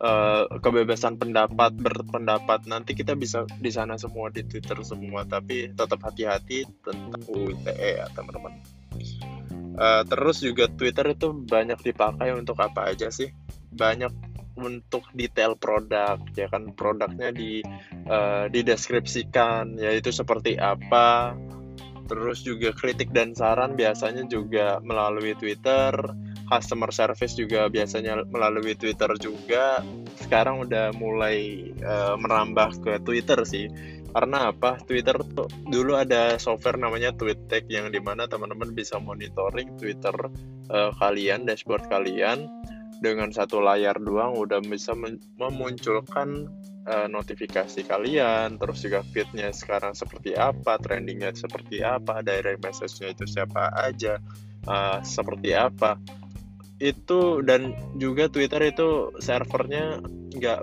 Uh, 0.00 0.48
kebebasan 0.64 1.20
pendapat 1.20 1.76
berpendapat. 1.76 2.64
Nanti 2.68 2.96
kita 2.96 3.16
bisa 3.16 3.44
di 3.60 3.68
sana 3.72 3.96
semua 3.96 4.28
di 4.28 4.44
Twitter 4.44 4.76
semua. 4.84 5.24
Tapi 5.24 5.72
tetap 5.72 6.00
hati-hati 6.04 6.68
tentang 6.84 7.20
UITE 7.28 7.72
ya 7.76 8.06
teman-teman. 8.12 8.60
Uh, 9.80 10.04
terus 10.04 10.44
juga 10.44 10.68
Twitter 10.68 11.16
itu 11.16 11.32
banyak 11.32 11.80
dipakai 11.80 12.36
untuk 12.36 12.60
apa 12.60 12.92
aja 12.92 13.08
sih? 13.08 13.32
Banyak 13.72 14.12
untuk 14.60 15.08
detail 15.16 15.56
produk 15.56 16.20
ya 16.36 16.48
kan? 16.48 16.72
Produknya 16.76 17.32
di 17.32 17.64
uh, 18.08 18.48
dideskripsikan 18.48 19.80
yaitu 19.80 20.12
seperti 20.12 20.56
apa 20.56 21.36
terus 22.10 22.42
juga 22.42 22.74
kritik 22.74 23.14
dan 23.14 23.38
saran 23.38 23.78
biasanya 23.78 24.26
juga 24.26 24.82
melalui 24.82 25.38
Twitter. 25.38 25.94
Customer 26.50 26.90
service 26.90 27.38
juga 27.38 27.70
biasanya 27.70 28.26
melalui 28.26 28.74
Twitter 28.74 29.14
juga. 29.22 29.86
Sekarang 30.18 30.66
udah 30.66 30.90
mulai 30.98 31.70
uh, 31.78 32.18
merambah 32.18 32.82
ke 32.82 32.98
Twitter 33.06 33.38
sih. 33.46 33.70
Karena 34.10 34.50
apa? 34.50 34.82
Twitter 34.82 35.14
tuh 35.22 35.46
dulu 35.70 35.94
ada 35.94 36.34
software 36.42 36.74
namanya 36.74 37.14
TweetDeck 37.14 37.70
yang 37.70 37.94
di 37.94 38.02
mana 38.02 38.26
teman-teman 38.26 38.74
bisa 38.74 38.98
monitoring 38.98 39.78
Twitter 39.78 40.10
uh, 40.74 40.90
kalian 40.98 41.46
dashboard 41.46 41.86
kalian 41.86 42.50
dengan 43.00 43.32
satu 43.32 43.64
layar 43.64 43.96
doang 43.96 44.36
udah 44.36 44.60
bisa 44.60 44.92
memunculkan 45.40 46.46
uh, 46.84 47.08
notifikasi 47.08 47.80
kalian 47.88 48.60
terus 48.60 48.84
juga 48.84 49.00
feednya 49.00 49.48
sekarang 49.50 49.96
seperti 49.96 50.36
apa 50.36 50.76
trendingnya 50.76 51.32
seperti 51.32 51.80
apa 51.80 52.20
direct 52.20 52.60
message-nya 52.60 53.16
itu 53.16 53.24
siapa 53.24 53.72
aja 53.72 54.20
uh, 54.68 55.00
seperti 55.00 55.56
apa. 55.56 55.96
Itu 56.80 57.44
dan 57.44 57.76
juga 58.00 58.28
Twitter 58.32 58.72
itu 58.72 59.12
servernya 59.20 60.00
nggak 60.36 60.60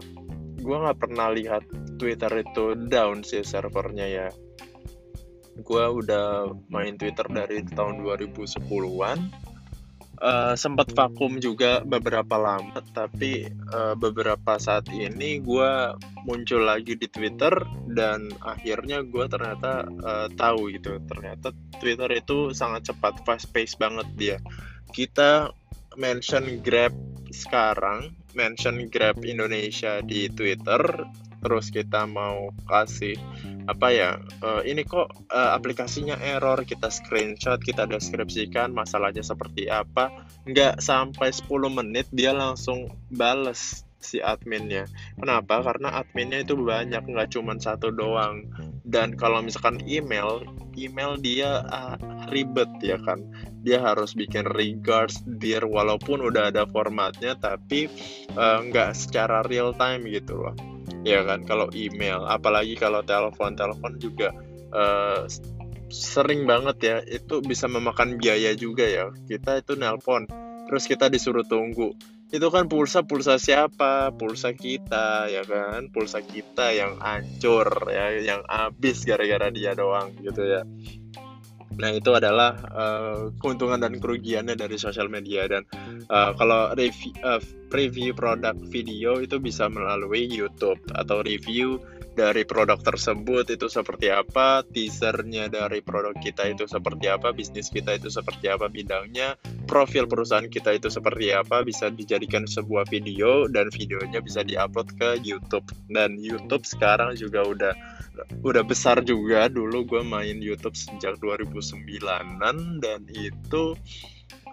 gue 0.62 0.78
nggak 0.78 1.00
pernah 1.00 1.30
lihat 1.30 1.64
Twitter 2.02 2.42
itu 2.42 2.74
down 2.90 3.22
sih 3.22 3.46
servernya 3.46 4.06
ya. 4.06 4.28
Gue 5.58 5.86
udah 5.90 6.54
main 6.70 7.02
Twitter 7.02 7.26
dari 7.30 7.66
tahun 7.74 8.06
2010-an 8.06 9.47
uh, 10.22 10.54
sempat 10.58 10.92
vakum 10.94 11.38
juga 11.38 11.82
beberapa 11.86 12.38
lama 12.38 12.82
tapi 12.94 13.48
uh, 13.74 13.94
beberapa 13.98 14.58
saat 14.58 14.90
ini 14.90 15.42
gue 15.42 15.72
muncul 16.26 16.66
lagi 16.66 16.98
di 16.98 17.08
Twitter 17.08 17.54
dan 17.94 18.30
akhirnya 18.44 19.02
gue 19.06 19.26
ternyata 19.30 19.86
uh, 19.88 20.28
tahu 20.34 20.74
gitu. 20.76 21.00
Ternyata 21.06 21.54
Twitter 21.80 22.10
itu 22.18 22.52
sangat 22.52 22.92
cepat 22.94 23.24
fast 23.24 23.50
pace 23.54 23.78
banget 23.78 24.08
dia. 24.18 24.38
Kita 24.92 25.52
mention 25.98 26.62
Grab 26.62 26.94
sekarang, 27.34 28.14
mention 28.38 28.88
Grab 28.88 29.20
Indonesia 29.26 30.00
di 30.06 30.30
Twitter, 30.32 30.80
terus 31.48 31.72
kita 31.72 32.04
mau 32.04 32.52
kasih 32.68 33.16
apa 33.72 33.88
ya 33.96 34.20
uh, 34.44 34.60
ini 34.68 34.84
kok 34.84 35.08
uh, 35.32 35.56
aplikasinya 35.56 36.20
error 36.20 36.60
kita 36.68 36.92
screenshot 36.92 37.64
kita 37.64 37.88
deskripsikan 37.88 38.76
masalahnya 38.76 39.24
seperti 39.24 39.72
apa 39.72 40.12
nggak 40.44 40.84
sampai 40.84 41.32
10 41.32 41.48
menit 41.72 42.12
dia 42.12 42.36
langsung 42.36 42.92
bales 43.08 43.88
si 43.98 44.22
adminnya. 44.22 44.86
Kenapa? 45.18 45.60
Karena 45.66 46.00
adminnya 46.00 46.46
itu 46.46 46.56
banyak, 46.56 47.04
nggak 47.04 47.34
cuma 47.34 47.58
satu 47.58 47.92
doang. 47.92 48.48
Dan 48.88 49.18
kalau 49.18 49.44
misalkan 49.44 49.84
email, 49.84 50.46
email 50.78 51.18
dia 51.20 51.66
uh, 51.68 51.98
ribet 52.32 52.70
ya 52.80 52.96
kan. 53.04 53.26
Dia 53.66 53.84
harus 53.84 54.16
bikin 54.16 54.48
regards, 54.48 55.20
dear, 55.28 55.68
walaupun 55.68 56.24
udah 56.24 56.54
ada 56.54 56.64
formatnya, 56.70 57.36
tapi 57.36 57.92
uh, 58.38 58.64
nggak 58.64 58.96
secara 58.96 59.44
real 59.44 59.76
time 59.76 60.08
gitu 60.08 60.40
loh. 60.40 60.56
Ya 61.08 61.24
kan, 61.24 61.48
kalau 61.48 61.72
email, 61.72 62.28
apalagi 62.28 62.76
kalau 62.76 63.00
telepon, 63.00 63.56
telepon 63.56 63.96
juga 63.96 64.36
uh, 64.76 65.24
sering 65.88 66.44
banget 66.44 66.78
ya, 66.84 66.98
itu 67.08 67.40
bisa 67.40 67.72
memakan 67.72 68.20
biaya 68.20 68.52
juga 68.60 68.84
ya. 68.84 69.08
Kita 69.24 69.64
itu 69.64 69.80
nelpon, 69.80 70.28
terus 70.68 70.84
kita 70.84 71.08
disuruh 71.08 71.48
tunggu. 71.48 71.96
Itu 72.28 72.52
kan 72.52 72.68
pulsa 72.68 73.08
pulsa 73.08 73.40
siapa? 73.40 74.12
Pulsa 74.12 74.52
kita 74.52 75.32
ya 75.32 75.48
kan? 75.48 75.88
Pulsa 75.96 76.20
kita 76.20 76.76
yang 76.76 77.00
hancur 77.00 77.88
ya 77.88 78.20
yang 78.20 78.44
habis 78.52 79.08
gara-gara 79.08 79.48
dia 79.48 79.72
doang 79.80 80.12
gitu 80.20 80.44
ya 80.44 80.68
nah 81.76 81.92
itu 81.92 82.16
adalah 82.16 82.56
uh, 82.72 83.30
keuntungan 83.44 83.84
dan 83.84 84.00
kerugiannya 84.00 84.56
dari 84.56 84.80
sosial 84.80 85.12
media 85.12 85.46
dan 85.46 85.68
uh, 86.08 86.32
kalau 86.40 86.72
review 86.74 87.12
uh, 87.22 87.44
preview 87.68 88.16
produk 88.16 88.56
video 88.72 89.20
itu 89.20 89.38
bisa 89.38 89.68
melalui 89.68 90.26
YouTube 90.32 90.80
atau 90.96 91.20
review 91.22 91.78
dari 92.18 92.50
produk 92.50 92.82
tersebut 92.82 93.46
itu 93.54 93.70
seperti 93.70 94.10
apa, 94.10 94.66
teasernya 94.66 95.54
dari 95.54 95.86
produk 95.86 96.18
kita 96.18 96.50
itu 96.50 96.66
seperti 96.66 97.14
apa, 97.14 97.30
bisnis 97.30 97.70
kita 97.70 97.94
itu 97.94 98.10
seperti 98.10 98.50
apa 98.50 98.66
bidangnya, 98.66 99.38
profil 99.70 100.10
perusahaan 100.10 100.50
kita 100.50 100.74
itu 100.74 100.90
seperti 100.90 101.30
apa, 101.38 101.62
bisa 101.62 101.94
dijadikan 101.94 102.50
sebuah 102.50 102.90
video 102.90 103.46
dan 103.46 103.70
videonya 103.70 104.26
bisa 104.26 104.42
diupload 104.42 104.98
ke 104.98 105.22
YouTube. 105.22 105.70
Dan 105.94 106.18
YouTube 106.18 106.66
sekarang 106.66 107.14
juga 107.14 107.46
udah 107.46 107.74
udah 108.42 108.64
besar 108.66 109.06
juga. 109.06 109.46
Dulu 109.46 109.86
gue 109.86 110.02
main 110.02 110.42
YouTube 110.42 110.74
sejak 110.74 111.22
2009-an 111.22 112.82
dan 112.82 113.06
itu 113.14 113.78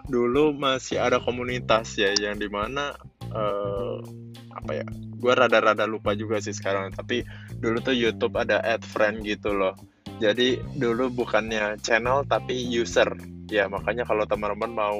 dulu 0.05 0.53
masih 0.53 1.01
ada 1.01 1.17
komunitas 1.17 1.97
ya 1.97 2.13
yang 2.13 2.37
di 2.37 2.45
mana 2.45 2.93
uh, 3.33 4.05
apa 4.55 4.71
ya 4.81 4.87
gue 5.19 5.33
rada-rada 5.35 5.83
lupa 5.85 6.15
juga 6.15 6.39
sih 6.39 6.55
sekarang. 6.55 6.95
Tapi 6.95 7.27
dulu 7.59 7.83
tuh 7.83 7.95
YouTube 7.95 8.35
ada 8.39 8.63
add 8.63 8.81
friend 8.87 9.21
gitu 9.27 9.51
loh. 9.51 9.75
Jadi 10.23 10.57
dulu 10.79 11.11
bukannya 11.11 11.79
channel 11.83 12.23
tapi 12.25 12.55
user. 12.71 13.11
Ya 13.51 13.67
makanya 13.67 14.07
kalau 14.07 14.23
teman-teman 14.23 14.71
mau 14.71 14.99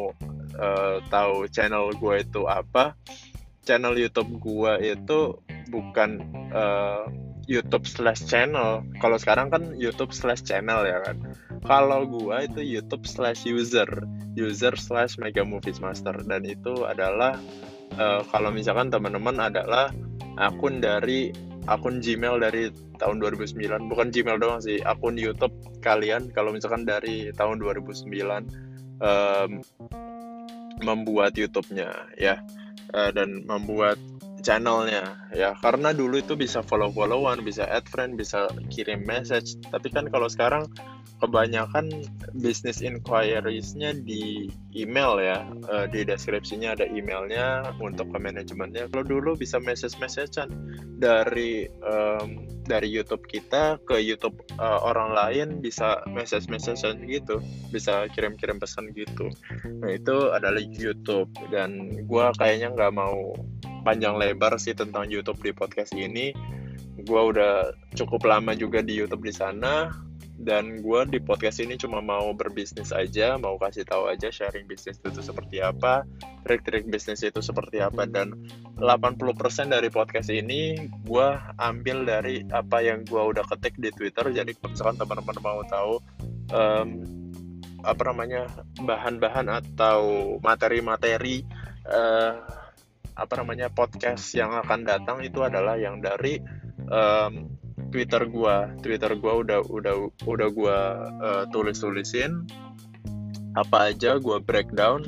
uh, 0.59 0.97
tahu 1.07 1.47
channel 1.49 1.89
gue 1.95 2.15
itu 2.21 2.45
apa 2.45 2.93
channel 3.65 3.97
YouTube 3.97 4.37
gue 4.37 4.93
itu 4.93 5.19
bukan 5.73 6.21
uh, 6.53 7.09
YouTube 7.45 7.85
slash 7.85 8.25
channel. 8.25 8.81
Kalau 8.97 9.17
sekarang 9.21 9.53
kan 9.53 9.63
YouTube 9.77 10.13
slash 10.13 10.41
channel 10.45 10.85
ya 10.85 11.01
kan. 11.05 11.17
Kalau 11.65 12.05
gue 12.05 12.37
itu 12.45 12.61
YouTube 12.61 13.05
slash 13.05 13.45
user. 13.45 13.87
User 14.37 14.73
slash 14.77 15.17
Mega 15.21 15.45
Movies 15.45 15.81
Master. 15.81 16.13
Dan 16.25 16.45
itu 16.45 16.85
adalah 16.85 17.37
uh, 17.97 18.21
kalau 18.29 18.49
misalkan 18.51 18.91
teman-teman 18.91 19.51
adalah 19.51 19.91
akun 20.39 20.84
dari 20.84 21.31
akun 21.65 22.03
Gmail 22.03 22.38
dari 22.39 22.69
tahun 22.95 23.19
2009 23.19 23.91
bukan 23.91 24.08
Gmail 24.13 24.38
doang 24.39 24.62
sih 24.62 24.79
akun 24.84 25.19
YouTube 25.19 25.53
kalian. 25.81 26.31
Kalau 26.31 26.53
misalkan 26.55 26.88
dari 26.88 27.31
tahun 27.34 27.60
2009 27.60 28.05
um, 29.01 29.51
membuat 30.84 31.36
YouTube-nya 31.36 31.91
ya. 32.19 32.39
Uh, 32.93 33.12
dan 33.12 33.43
membuat 33.43 33.97
channelnya 34.45 35.17
ya. 35.34 35.58
Karena 35.58 35.91
dulu 35.91 36.21
itu 36.21 36.38
bisa 36.38 36.62
follow 36.62 36.93
followan 36.93 37.41
bisa 37.41 37.65
add 37.65 37.89
friend 37.89 38.15
bisa 38.15 38.47
kirim 38.69 39.03
message. 39.03 39.58
Tapi 39.73 39.89
kan 39.89 40.08
kalau 40.13 40.29
sekarang 40.29 40.69
kebanyakan 41.25 41.89
business 42.38 42.85
inquiries-nya 42.85 43.97
di 44.05 44.53
email 44.77 45.17
ya. 45.17 45.41
Uh, 45.65 45.89
di 45.89 46.05
deskripsinya 46.05 46.77
ada 46.77 46.85
emailnya 46.85 47.65
untuk 47.81 48.13
ke 48.13 48.17
manajemennya. 48.21 48.85
Kalau 48.93 49.01
dulu 49.01 49.33
bisa 49.33 49.57
message 49.57 49.97
messagean 49.97 50.53
dari 51.01 51.65
um, 51.81 52.45
dari 52.69 52.89
YouTube 52.89 53.25
kita 53.25 53.81
ke 53.89 53.97
YouTube 53.97 54.38
uh, 54.61 54.81
orang 54.85 55.13
lain 55.13 55.47
bisa 55.61 56.01
message 56.09 56.45
messagean 56.49 57.01
gitu 57.05 57.41
bisa 57.73 58.05
kirim-kirim 58.13 58.61
pesan 58.61 58.93
gitu. 58.93 59.33
Nah 59.81 59.89
itu 59.89 60.29
adalah 60.29 60.61
YouTube. 60.61 61.33
Dan 61.49 62.05
gue 62.05 62.25
kayaknya 62.38 62.69
nggak 62.73 62.93
mau 62.93 63.33
panjang 63.81 64.17
lebar 64.17 64.57
sih 64.61 64.77
tentang 64.77 65.09
YouTube 65.09 65.41
di 65.41 65.49
podcast 65.49 65.93
ini. 65.97 66.33
Gue 67.05 67.21
udah 67.21 67.73
cukup 67.93 68.25
lama 68.25 68.53
juga 68.57 68.81
di 68.81 68.97
YouTube 68.97 69.25
di 69.25 69.33
sana 69.33 70.04
dan 70.36 70.84
gue 70.84 71.02
di 71.08 71.19
podcast 71.24 71.63
ini 71.63 71.80
cuma 71.80 72.04
mau 72.04 72.36
berbisnis 72.36 72.91
aja 72.91 73.39
mau 73.39 73.56
kasih 73.56 73.88
tahu 73.88 74.12
aja 74.12 74.28
sharing 74.28 74.67
bisnis 74.67 75.00
itu 75.00 75.24
seperti 75.24 75.63
apa 75.63 76.04
trik-trik 76.45 76.86
bisnis 76.86 77.26
itu 77.26 77.41
seperti 77.41 77.82
apa. 77.82 78.06
Dan 78.06 78.45
80% 78.78 79.74
dari 79.74 79.89
podcast 79.89 80.30
ini 80.30 80.78
gue 81.04 81.28
ambil 81.58 82.06
dari 82.06 82.45
apa 82.54 82.86
yang 82.86 83.02
gue 83.04 83.17
udah 83.17 83.43
ketik 83.50 83.76
di 83.82 83.89
Twitter. 83.89 84.30
Jadi 84.30 84.54
misalkan 84.62 85.02
teman-teman 85.02 85.38
mau 85.41 85.62
tahu 85.65 85.98
um, 86.54 86.89
apa 87.82 88.02
namanya 88.13 88.45
bahan-bahan 88.78 89.50
atau 89.50 90.38
materi-materi 90.41 91.41
uh, 91.89 92.45
apa 93.15 93.34
namanya 93.41 93.74
podcast 93.74 94.34
yang 94.38 94.54
akan 94.54 94.86
datang 94.86 95.21
itu 95.26 95.41
adalah 95.41 95.78
yang 95.78 96.02
dari 96.02 96.41
um, 96.89 97.50
Twitter 97.95 98.27
gua. 98.27 98.67
Twitter 98.84 99.15
gua 99.15 99.39
udah 99.39 99.63
udah 99.71 99.95
udah 100.27 100.47
gua 100.51 100.77
uh, 101.23 101.43
tulis 101.47 101.79
tulisin 101.79 102.43
apa 103.55 103.95
aja 103.95 104.19
gua 104.19 104.43
breakdown 104.43 105.08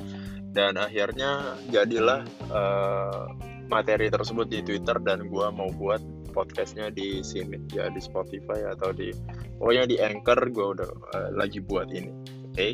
dan 0.56 0.80
akhirnya 0.80 1.60
jadilah 1.68 2.24
uh, 2.48 3.28
materi 3.68 4.08
tersebut 4.08 4.48
di 4.48 4.64
Twitter 4.64 4.96
dan 5.04 5.28
gua 5.28 5.52
mau 5.52 5.68
buat 5.68 6.00
podcastnya 6.32 6.88
di 6.96 7.20
sini. 7.20 7.60
Ya 7.76 7.92
di 7.92 8.00
Spotify 8.00 8.64
atau 8.72 8.96
di 8.96 9.12
pokoknya 9.60 9.84
di 9.84 10.00
Anchor 10.00 10.40
gua 10.56 10.68
udah 10.80 10.90
uh, 11.12 11.30
lagi 11.36 11.60
buat 11.60 11.92
ini. 11.92 12.08
Oke? 12.48 12.56
okay? 12.56 12.72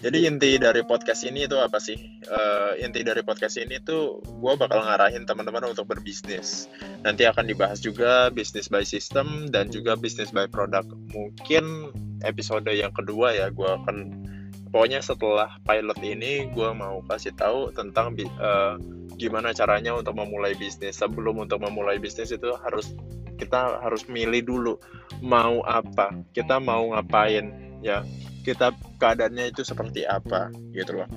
Jadi 0.00 0.24
inti 0.24 0.56
dari 0.56 0.80
podcast 0.80 1.20
ini 1.28 1.44
itu 1.44 1.60
apa 1.60 1.76
sih? 1.76 2.00
Uh, 2.24 2.72
inti 2.80 3.04
dari 3.04 3.20
podcast 3.20 3.60
ini 3.60 3.76
tuh 3.84 4.24
gue 4.24 4.52
bakal 4.56 4.80
ngarahin 4.80 5.28
teman-teman 5.28 5.68
untuk 5.68 5.84
berbisnis. 5.84 6.72
Nanti 7.04 7.28
akan 7.28 7.44
dibahas 7.44 7.84
juga 7.84 8.32
bisnis 8.32 8.72
by 8.72 8.88
system 8.88 9.52
dan 9.52 9.68
juga 9.68 9.92
bisnis 9.92 10.32
by 10.32 10.48
product. 10.48 10.88
Mungkin 11.12 11.92
episode 12.24 12.64
yang 12.72 12.94
kedua 12.96 13.36
ya 13.36 13.52
gue 13.52 13.68
akan 13.68 14.24
pokoknya 14.72 15.04
setelah 15.04 15.60
pilot 15.68 15.98
ini 16.00 16.48
gue 16.56 16.70
mau 16.72 17.04
kasih 17.12 17.36
tahu 17.36 17.76
tentang 17.76 18.16
uh, 18.40 18.80
gimana 19.20 19.52
caranya 19.52 19.92
untuk 19.92 20.16
memulai 20.16 20.56
bisnis. 20.56 21.04
Sebelum 21.04 21.36
untuk 21.36 21.60
memulai 21.60 22.00
bisnis 22.00 22.32
itu 22.32 22.48
harus 22.64 22.96
kita 23.36 23.82
harus 23.84 24.08
milih 24.08 24.40
dulu 24.40 24.74
mau 25.20 25.60
apa, 25.68 26.16
kita 26.32 26.56
mau 26.56 26.96
ngapain 26.96 27.52
ya 27.84 28.06
kita 28.42 28.74
keadaannya 28.98 29.54
itu 29.54 29.62
seperti 29.62 30.02
apa 30.04 30.50
gitu 30.74 31.02
loh. 31.02 31.08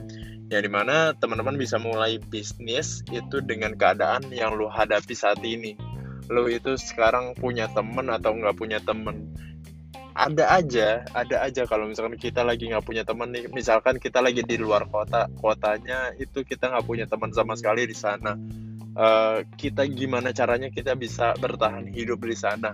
Yang 0.54 0.70
di 0.70 0.72
mana 0.72 1.12
teman-teman 1.18 1.58
bisa 1.58 1.82
mulai 1.82 2.22
bisnis 2.22 3.02
itu 3.10 3.42
dengan 3.42 3.74
keadaan 3.74 4.30
yang 4.30 4.54
lo 4.54 4.70
hadapi 4.70 5.18
saat 5.18 5.42
ini. 5.42 5.74
Lo 6.30 6.46
itu 6.46 6.78
sekarang 6.78 7.34
punya 7.34 7.66
temen 7.74 8.14
atau 8.14 8.38
nggak 8.38 8.56
punya 8.56 8.78
temen. 8.78 9.34
Ada 10.16 10.62
aja 10.62 11.04
ada 11.18 11.44
aja. 11.44 11.66
Kalau 11.66 11.90
misalkan 11.90 12.16
kita 12.16 12.46
lagi 12.46 12.70
nggak 12.70 12.86
punya 12.86 13.04
temen 13.04 13.34
nih 13.34 13.50
misalkan 13.50 13.98
kita 13.98 14.22
lagi 14.22 14.46
di 14.46 14.56
luar 14.62 14.88
kota 14.88 15.28
kotanya 15.42 16.14
itu 16.16 16.46
kita 16.46 16.72
nggak 16.72 16.86
punya 16.86 17.06
teman 17.10 17.34
sama 17.34 17.58
sekali 17.58 17.90
di 17.90 17.98
sana. 17.98 18.38
Uh, 18.96 19.44
kita 19.60 19.84
gimana 19.92 20.32
caranya 20.32 20.72
kita 20.72 20.96
bisa 20.96 21.36
bertahan 21.42 21.90
hidup 21.90 22.22
di 22.24 22.38
sana? 22.38 22.72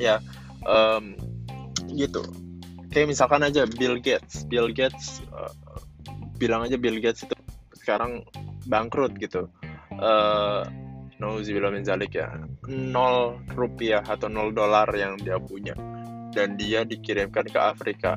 Ya 0.00 0.18
um, 0.64 1.14
gitu 1.92 2.24
kayak 2.90 3.08
misalkan 3.10 3.46
aja 3.46 3.64
Bill 3.66 3.96
Gates. 4.02 4.44
Bill 4.46 4.70
Gates 4.74 5.22
uh, 5.30 5.50
bilang 6.36 6.66
aja 6.66 6.76
Bill 6.76 6.98
Gates 6.98 7.24
itu 7.24 7.34
sekarang 7.78 8.26
bangkrut 8.66 9.16
gitu. 9.16 9.46
Uh, 9.94 10.66
Nauzubillah 11.20 11.70
min 11.70 11.84
zalik 11.84 12.16
ya. 12.16 12.32
Nol 12.66 13.44
rupiah 13.52 14.00
atau 14.00 14.32
nol 14.32 14.56
dolar 14.56 14.88
yang 14.96 15.20
dia 15.20 15.36
punya. 15.36 15.76
Dan 16.32 16.56
dia 16.56 16.82
dikirimkan 16.82 17.44
ke 17.44 17.60
Afrika. 17.60 18.16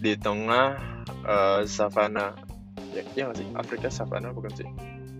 Di 0.00 0.18
tengah 0.18 0.74
uh, 1.24 1.62
savana. 1.62 2.34
Ya, 2.90 3.06
ya 3.14 3.22
gak 3.30 3.38
sih? 3.38 3.46
Afrika 3.54 3.86
savana 3.86 4.34
bukan 4.34 4.50
sih? 4.58 4.68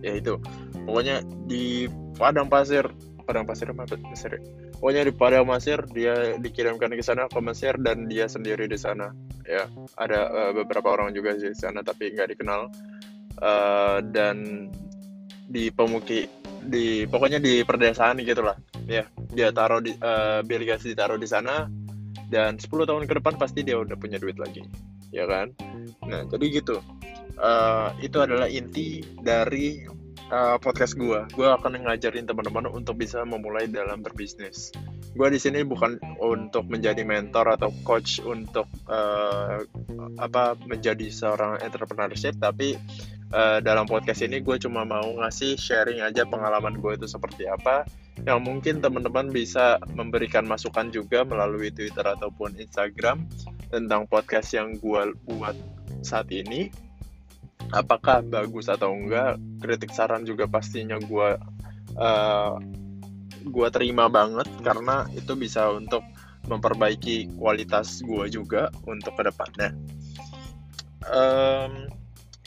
Ya 0.03 0.19
itu. 0.19 0.35
Pokoknya 0.83 1.23
di 1.47 1.87
padang 2.19 2.51
pasir. 2.51 2.83
Padang 3.23 3.47
pasir 3.47 3.71
apa? 3.71 3.87
Mesir 3.95 4.35
pokoknya 4.81 5.05
di 5.05 5.13
padang 5.13 5.45
Mesir 5.45 5.85
dia 5.93 6.41
dikirimkan 6.41 6.89
ke 6.89 7.05
sana 7.05 7.29
ke 7.29 7.37
Mesir 7.37 7.77
dan 7.77 8.09
dia 8.09 8.25
sendiri 8.25 8.65
di 8.65 8.81
sana. 8.81 9.13
Ya 9.45 9.69
ada 9.93 10.19
uh, 10.33 10.51
beberapa 10.57 10.89
orang 10.97 11.13
juga 11.13 11.37
di 11.37 11.53
sana 11.53 11.85
tapi 11.85 12.09
nggak 12.09 12.33
dikenal. 12.33 12.73
Uh, 13.37 14.01
dan 14.09 14.67
di 15.45 15.69
pemuki 15.69 16.25
di 16.61 17.05
pokoknya 17.05 17.41
di 17.41 17.63
perdesaan 17.65 18.21
gitulah 18.21 18.53
ya 18.85 19.07
dia 19.33 19.49
taruh 19.49 19.81
di 19.81 19.93
uh, 19.97 20.45
Bill 20.45 20.61
ditaruh 20.65 21.17
di 21.17 21.25
sana 21.25 21.65
dan 22.31 22.55
10 22.55 22.67
tahun 22.87 23.05
ke 23.05 23.13
depan 23.19 23.35
pasti 23.35 23.61
dia 23.61 23.77
udah 23.77 23.99
punya 23.99 24.17
duit 24.17 24.39
lagi. 24.41 24.65
Ya 25.13 25.29
kan? 25.29 25.53
Nah 26.07 26.25
jadi 26.25 26.45
gitu. 26.63 26.81
Uh, 27.37 27.91
itu 28.01 28.17
adalah 28.21 28.47
inti 28.47 29.03
dari 29.19 29.83
uh, 30.31 30.57
podcast 30.57 30.95
gue. 30.95 31.19
Gue 31.35 31.47
akan 31.51 31.85
ngajarin 31.85 32.25
teman-teman 32.25 32.71
untuk 32.71 32.97
bisa 32.97 33.21
memulai 33.27 33.67
dalam 33.67 33.99
berbisnis. 34.01 34.71
Gue 35.13 35.27
di 35.27 35.37
sini 35.37 35.61
bukan 35.67 35.99
untuk 36.23 36.65
menjadi 36.71 37.03
mentor 37.03 37.59
atau 37.59 37.69
coach 37.83 38.23
untuk 38.23 38.65
uh, 38.87 39.61
apa 40.17 40.55
menjadi 40.65 41.11
seorang 41.11 41.59
entrepreneurship, 41.59 42.39
tapi 42.39 42.79
uh, 43.35 43.59
dalam 43.59 43.83
podcast 43.83 44.23
ini 44.23 44.39
gue 44.39 44.55
cuma 44.57 44.87
mau 44.87 45.05
ngasih 45.21 45.59
sharing 45.59 45.99
aja 45.99 46.23
pengalaman 46.23 46.79
gue 46.79 46.95
itu 46.95 47.05
seperti 47.05 47.51
apa. 47.51 47.83
Yang 48.23 48.39
mungkin 48.43 48.75
teman-teman 48.79 49.33
bisa 49.33 49.81
memberikan 49.97 50.47
masukan 50.47 50.93
juga 50.93 51.27
melalui 51.27 51.73
Twitter 51.73 52.05
ataupun 52.05 52.55
Instagram 52.55 53.27
tentang 53.71 54.07
podcast 54.07 54.55
yang 54.55 54.77
gue 54.79 55.15
buat 55.27 55.55
saat 56.01 56.29
ini 56.29 56.69
apakah 57.71 58.23
bagus 58.23 58.67
atau 58.67 58.91
enggak 58.91 59.39
kritik 59.63 59.91
saran 59.95 60.27
juga 60.27 60.47
pastinya 60.47 60.99
gue 60.99 61.29
uh, 61.97 62.53
gue 63.41 63.67
terima 63.73 64.05
banget 64.11 64.47
karena 64.61 65.07
itu 65.15 65.33
bisa 65.33 65.71
untuk 65.73 66.03
memperbaiki 66.45 67.37
kualitas 67.39 68.03
gue 68.03 68.27
juga 68.29 68.69
untuk 68.85 69.17
ke 69.17 69.23
depannya 69.27 69.71
um, 71.07 71.89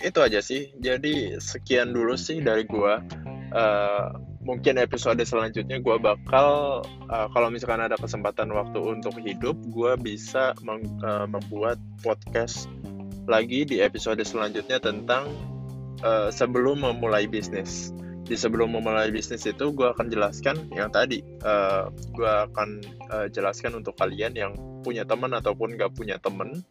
itu 0.02 0.18
aja 0.20 0.40
sih. 0.42 0.74
Jadi 0.78 1.38
sekian 1.38 1.94
dulu 1.94 2.14
sih 2.18 2.42
dari 2.42 2.66
gue 2.66 2.94
uh, 3.54 4.06
mungkin 4.44 4.76
episode 4.76 5.20
selanjutnya 5.24 5.80
gue 5.80 5.96
bakal 5.96 6.82
uh, 7.08 7.28
kalau 7.32 7.48
misalkan 7.48 7.80
ada 7.80 7.96
kesempatan 7.96 8.52
waktu 8.52 8.76
untuk 8.76 9.16
hidup 9.22 9.56
gue 9.72 9.92
bisa 10.02 10.52
uh, 10.60 11.26
membuat 11.26 11.80
podcast 12.04 12.68
lagi 13.24 13.64
di 13.64 13.80
episode 13.80 14.20
selanjutnya 14.22 14.80
tentang 14.80 15.32
uh, 16.04 16.28
sebelum 16.28 16.84
memulai 16.84 17.28
bisnis. 17.28 17.92
Di 18.24 18.40
sebelum 18.40 18.72
memulai 18.72 19.12
bisnis 19.12 19.44
itu 19.44 19.68
gue 19.76 19.84
akan 19.84 20.08
jelaskan 20.08 20.72
yang 20.72 20.88
tadi 20.88 21.20
uh, 21.44 21.92
eh, 21.92 22.08
gue 22.16 22.32
akan 22.48 22.68
uh, 23.12 23.26
jelaskan 23.28 23.76
untuk 23.76 24.00
kalian 24.00 24.32
yang 24.32 24.56
punya 24.80 25.04
teman 25.04 25.36
ataupun 25.36 25.76
gak 25.76 25.92
punya 25.92 26.16
teman 26.16 26.64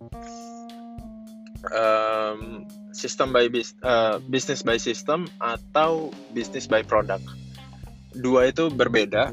um, 1.69 2.65
sistem 2.89 3.29
by 3.29 3.53
bis, 3.53 3.77
uh, 3.85 4.17
business 4.33 4.65
by 4.65 4.81
system 4.81 5.29
atau 5.37 6.09
business 6.33 6.65
by 6.65 6.81
product. 6.81 7.21
Dua 8.17 8.49
itu 8.49 8.73
berbeda. 8.73 9.29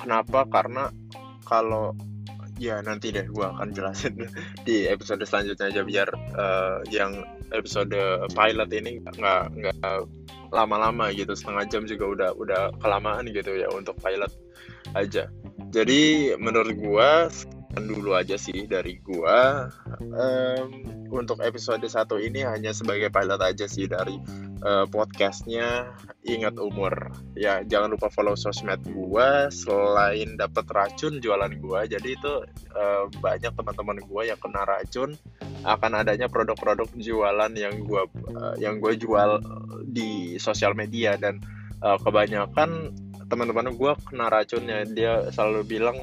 Kenapa? 0.00 0.48
Karena 0.48 0.88
kalau 1.44 1.92
ya 2.58 2.82
nanti 2.82 3.14
deh 3.14 3.26
gue 3.30 3.46
akan 3.46 3.70
jelasin 3.70 4.18
di 4.66 4.90
episode 4.90 5.22
selanjutnya 5.22 5.70
aja 5.70 5.82
biar 5.86 6.08
uh, 6.34 6.78
yang 6.90 7.22
episode 7.54 7.94
pilot 8.34 8.70
ini 8.74 9.00
nggak 9.02 9.42
nggak 9.56 9.78
lama-lama 10.52 11.12
gitu 11.12 11.36
setengah 11.36 11.64
jam 11.68 11.82
juga 11.84 12.04
udah 12.08 12.30
udah 12.36 12.62
kelamaan 12.80 13.28
gitu 13.30 13.56
ya 13.56 13.68
untuk 13.72 13.96
pilot 14.00 14.32
aja. 14.96 15.28
Jadi 15.68 16.32
menurut 16.40 16.72
gue 16.72 17.10
dulu 17.86 18.18
aja 18.18 18.34
sih 18.34 18.66
dari 18.66 18.98
gua. 18.98 19.70
Um, 20.00 20.68
untuk 21.08 21.40
episode 21.40 21.84
satu 21.88 22.20
ini 22.20 22.44
hanya 22.44 22.72
sebagai 22.74 23.08
pilot 23.08 23.40
aja 23.40 23.64
sih 23.64 23.88
dari 23.88 24.16
uh, 24.64 24.84
podcastnya 24.88 25.94
ingat 26.26 26.58
umur. 26.58 27.12
Ya 27.38 27.64
jangan 27.64 27.94
lupa 27.94 28.10
follow 28.12 28.34
sosmed 28.34 28.82
gua. 28.90 29.48
Selain 29.52 30.34
dapat 30.34 30.66
racun 30.72 31.22
jualan 31.22 31.52
gua. 31.62 31.86
Jadi 31.86 32.16
itu 32.16 32.32
uh, 32.74 33.04
banyak 33.20 33.52
teman-teman 33.54 33.98
gua 34.08 34.22
yang 34.28 34.40
kena 34.40 34.66
racun. 34.66 35.14
Akan 35.66 35.92
adanya 35.94 36.30
produk-produk 36.30 36.88
jualan 36.96 37.52
yang 37.56 37.84
gua 37.86 38.06
uh, 38.34 38.54
yang 38.60 38.78
gua 38.82 38.94
jual 38.94 39.42
di 39.88 40.36
sosial 40.36 40.74
media. 40.76 41.16
Dan 41.16 41.40
uh, 41.80 41.96
kebanyakan 42.00 42.92
teman-teman 43.28 43.72
gua 43.76 43.96
kena 44.08 44.28
racunnya. 44.28 44.84
Dia 44.88 45.28
selalu 45.32 45.64
bilang 45.64 45.96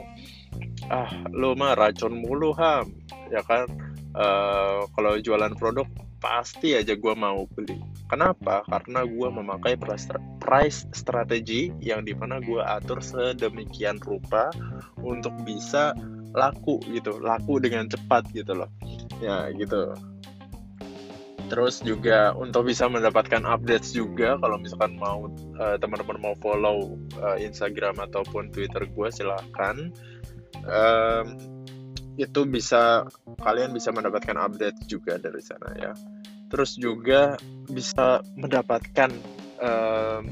ah 0.93 1.12
lu 1.34 1.58
mah 1.58 1.74
racun 1.74 2.21
mulu 2.21 2.54
ham 2.54 2.93
ya 3.34 3.41
kan 3.41 3.65
uh, 4.13 4.86
kalau 4.93 5.17
jualan 5.17 5.54
produk 5.58 5.88
pasti 6.26 6.74
aja 6.74 6.98
gue 6.98 7.13
mau 7.13 7.45
beli. 7.54 7.78
Kenapa? 8.10 8.65
Karena 8.65 9.06
gue 9.06 9.30
memakai 9.30 9.78
price 10.41 10.89
strategi 10.89 11.69
yang 11.78 12.02
di 12.02 12.17
mana 12.17 12.41
gue 12.41 12.62
atur 12.65 12.98
sedemikian 12.98 14.02
rupa 14.02 14.50
untuk 15.06 15.34
bisa 15.45 15.93
laku 16.34 16.82
gitu, 16.89 17.21
laku 17.21 17.62
dengan 17.62 17.86
cepat 17.86 18.26
gitu 18.34 18.58
loh. 18.58 18.69
Ya 19.21 19.54
gitu. 19.54 19.93
Terus 21.45 21.78
juga 21.86 22.34
untuk 22.34 22.65
bisa 22.65 22.89
mendapatkan 22.89 23.45
updates 23.45 23.93
juga 23.93 24.34
kalau 24.41 24.58
misalkan 24.58 24.98
mau 24.98 25.30
uh, 25.62 25.78
teman-teman 25.78 26.17
mau 26.17 26.34
follow 26.41 26.98
uh, 27.21 27.38
Instagram 27.38 28.02
ataupun 28.02 28.50
Twitter 28.50 28.89
gue 28.89 29.08
silahkan. 29.13 29.93
Um, 30.63 31.26
itu 32.15 32.48
bisa 32.48 33.04
kalian 33.44 33.76
bisa 33.76 33.91
mendapatkan 33.91 34.39
update 34.39 34.88
juga 34.88 35.20
dari 35.20 35.44
sana 35.44 35.70
ya. 35.76 35.91
Terus 36.48 36.80
juga 36.80 37.36
bisa 37.68 38.24
mendapatkan 38.39 39.12
um, 39.60 40.24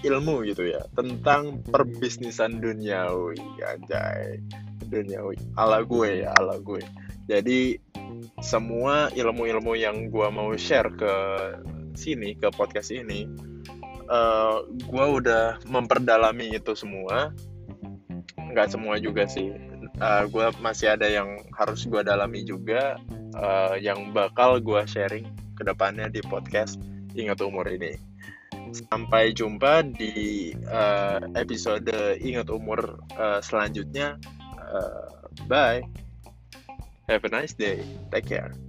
ilmu 0.00 0.46
gitu 0.48 0.72
ya 0.72 0.86
tentang 0.96 1.60
perbisnisan 1.68 2.62
duniawi 2.62 3.36
anjay. 3.60 4.40
Duniawi 4.88 5.36
ala 5.60 5.84
gue 5.84 6.24
ya 6.24 6.32
ala 6.32 6.56
gue. 6.56 6.80
Jadi 7.28 7.76
semua 8.40 9.12
ilmu-ilmu 9.12 9.76
yang 9.76 10.08
gue 10.08 10.28
mau 10.32 10.48
share 10.56 10.96
ke 10.96 11.14
sini 11.92 12.38
ke 12.38 12.48
podcast 12.54 12.94
ini 12.94 13.28
uh, 14.08 14.64
gue 14.64 15.06
udah 15.20 15.60
memperdalami 15.68 16.56
itu 16.56 16.72
semua 16.72 17.34
nggak 18.52 18.68
semua 18.72 18.96
juga 19.00 19.28
sih. 19.28 19.54
Uh, 19.98 20.24
gue 20.30 20.46
masih 20.62 20.94
ada 20.94 21.10
yang 21.10 21.42
harus 21.54 21.82
gue 21.86 22.02
dalami 22.06 22.46
juga 22.46 22.98
uh, 23.34 23.74
yang 23.74 24.14
bakal 24.14 24.62
gue 24.62 24.82
sharing 24.86 25.26
ke 25.58 25.62
depannya 25.66 26.06
di 26.06 26.22
podcast 26.22 26.78
ingat 27.18 27.42
umur 27.42 27.66
ini. 27.66 27.98
Sampai 28.70 29.32
jumpa 29.32 29.82
di 29.96 30.52
uh, 30.68 31.24
episode 31.34 31.88
ingat 32.20 32.52
umur 32.52 33.00
uh, 33.16 33.40
selanjutnya. 33.40 34.20
Uh, 34.54 35.26
bye. 35.48 35.82
Have 37.08 37.24
a 37.24 37.30
nice 37.32 37.56
day. 37.56 37.80
Take 38.12 38.28
care 38.28 38.67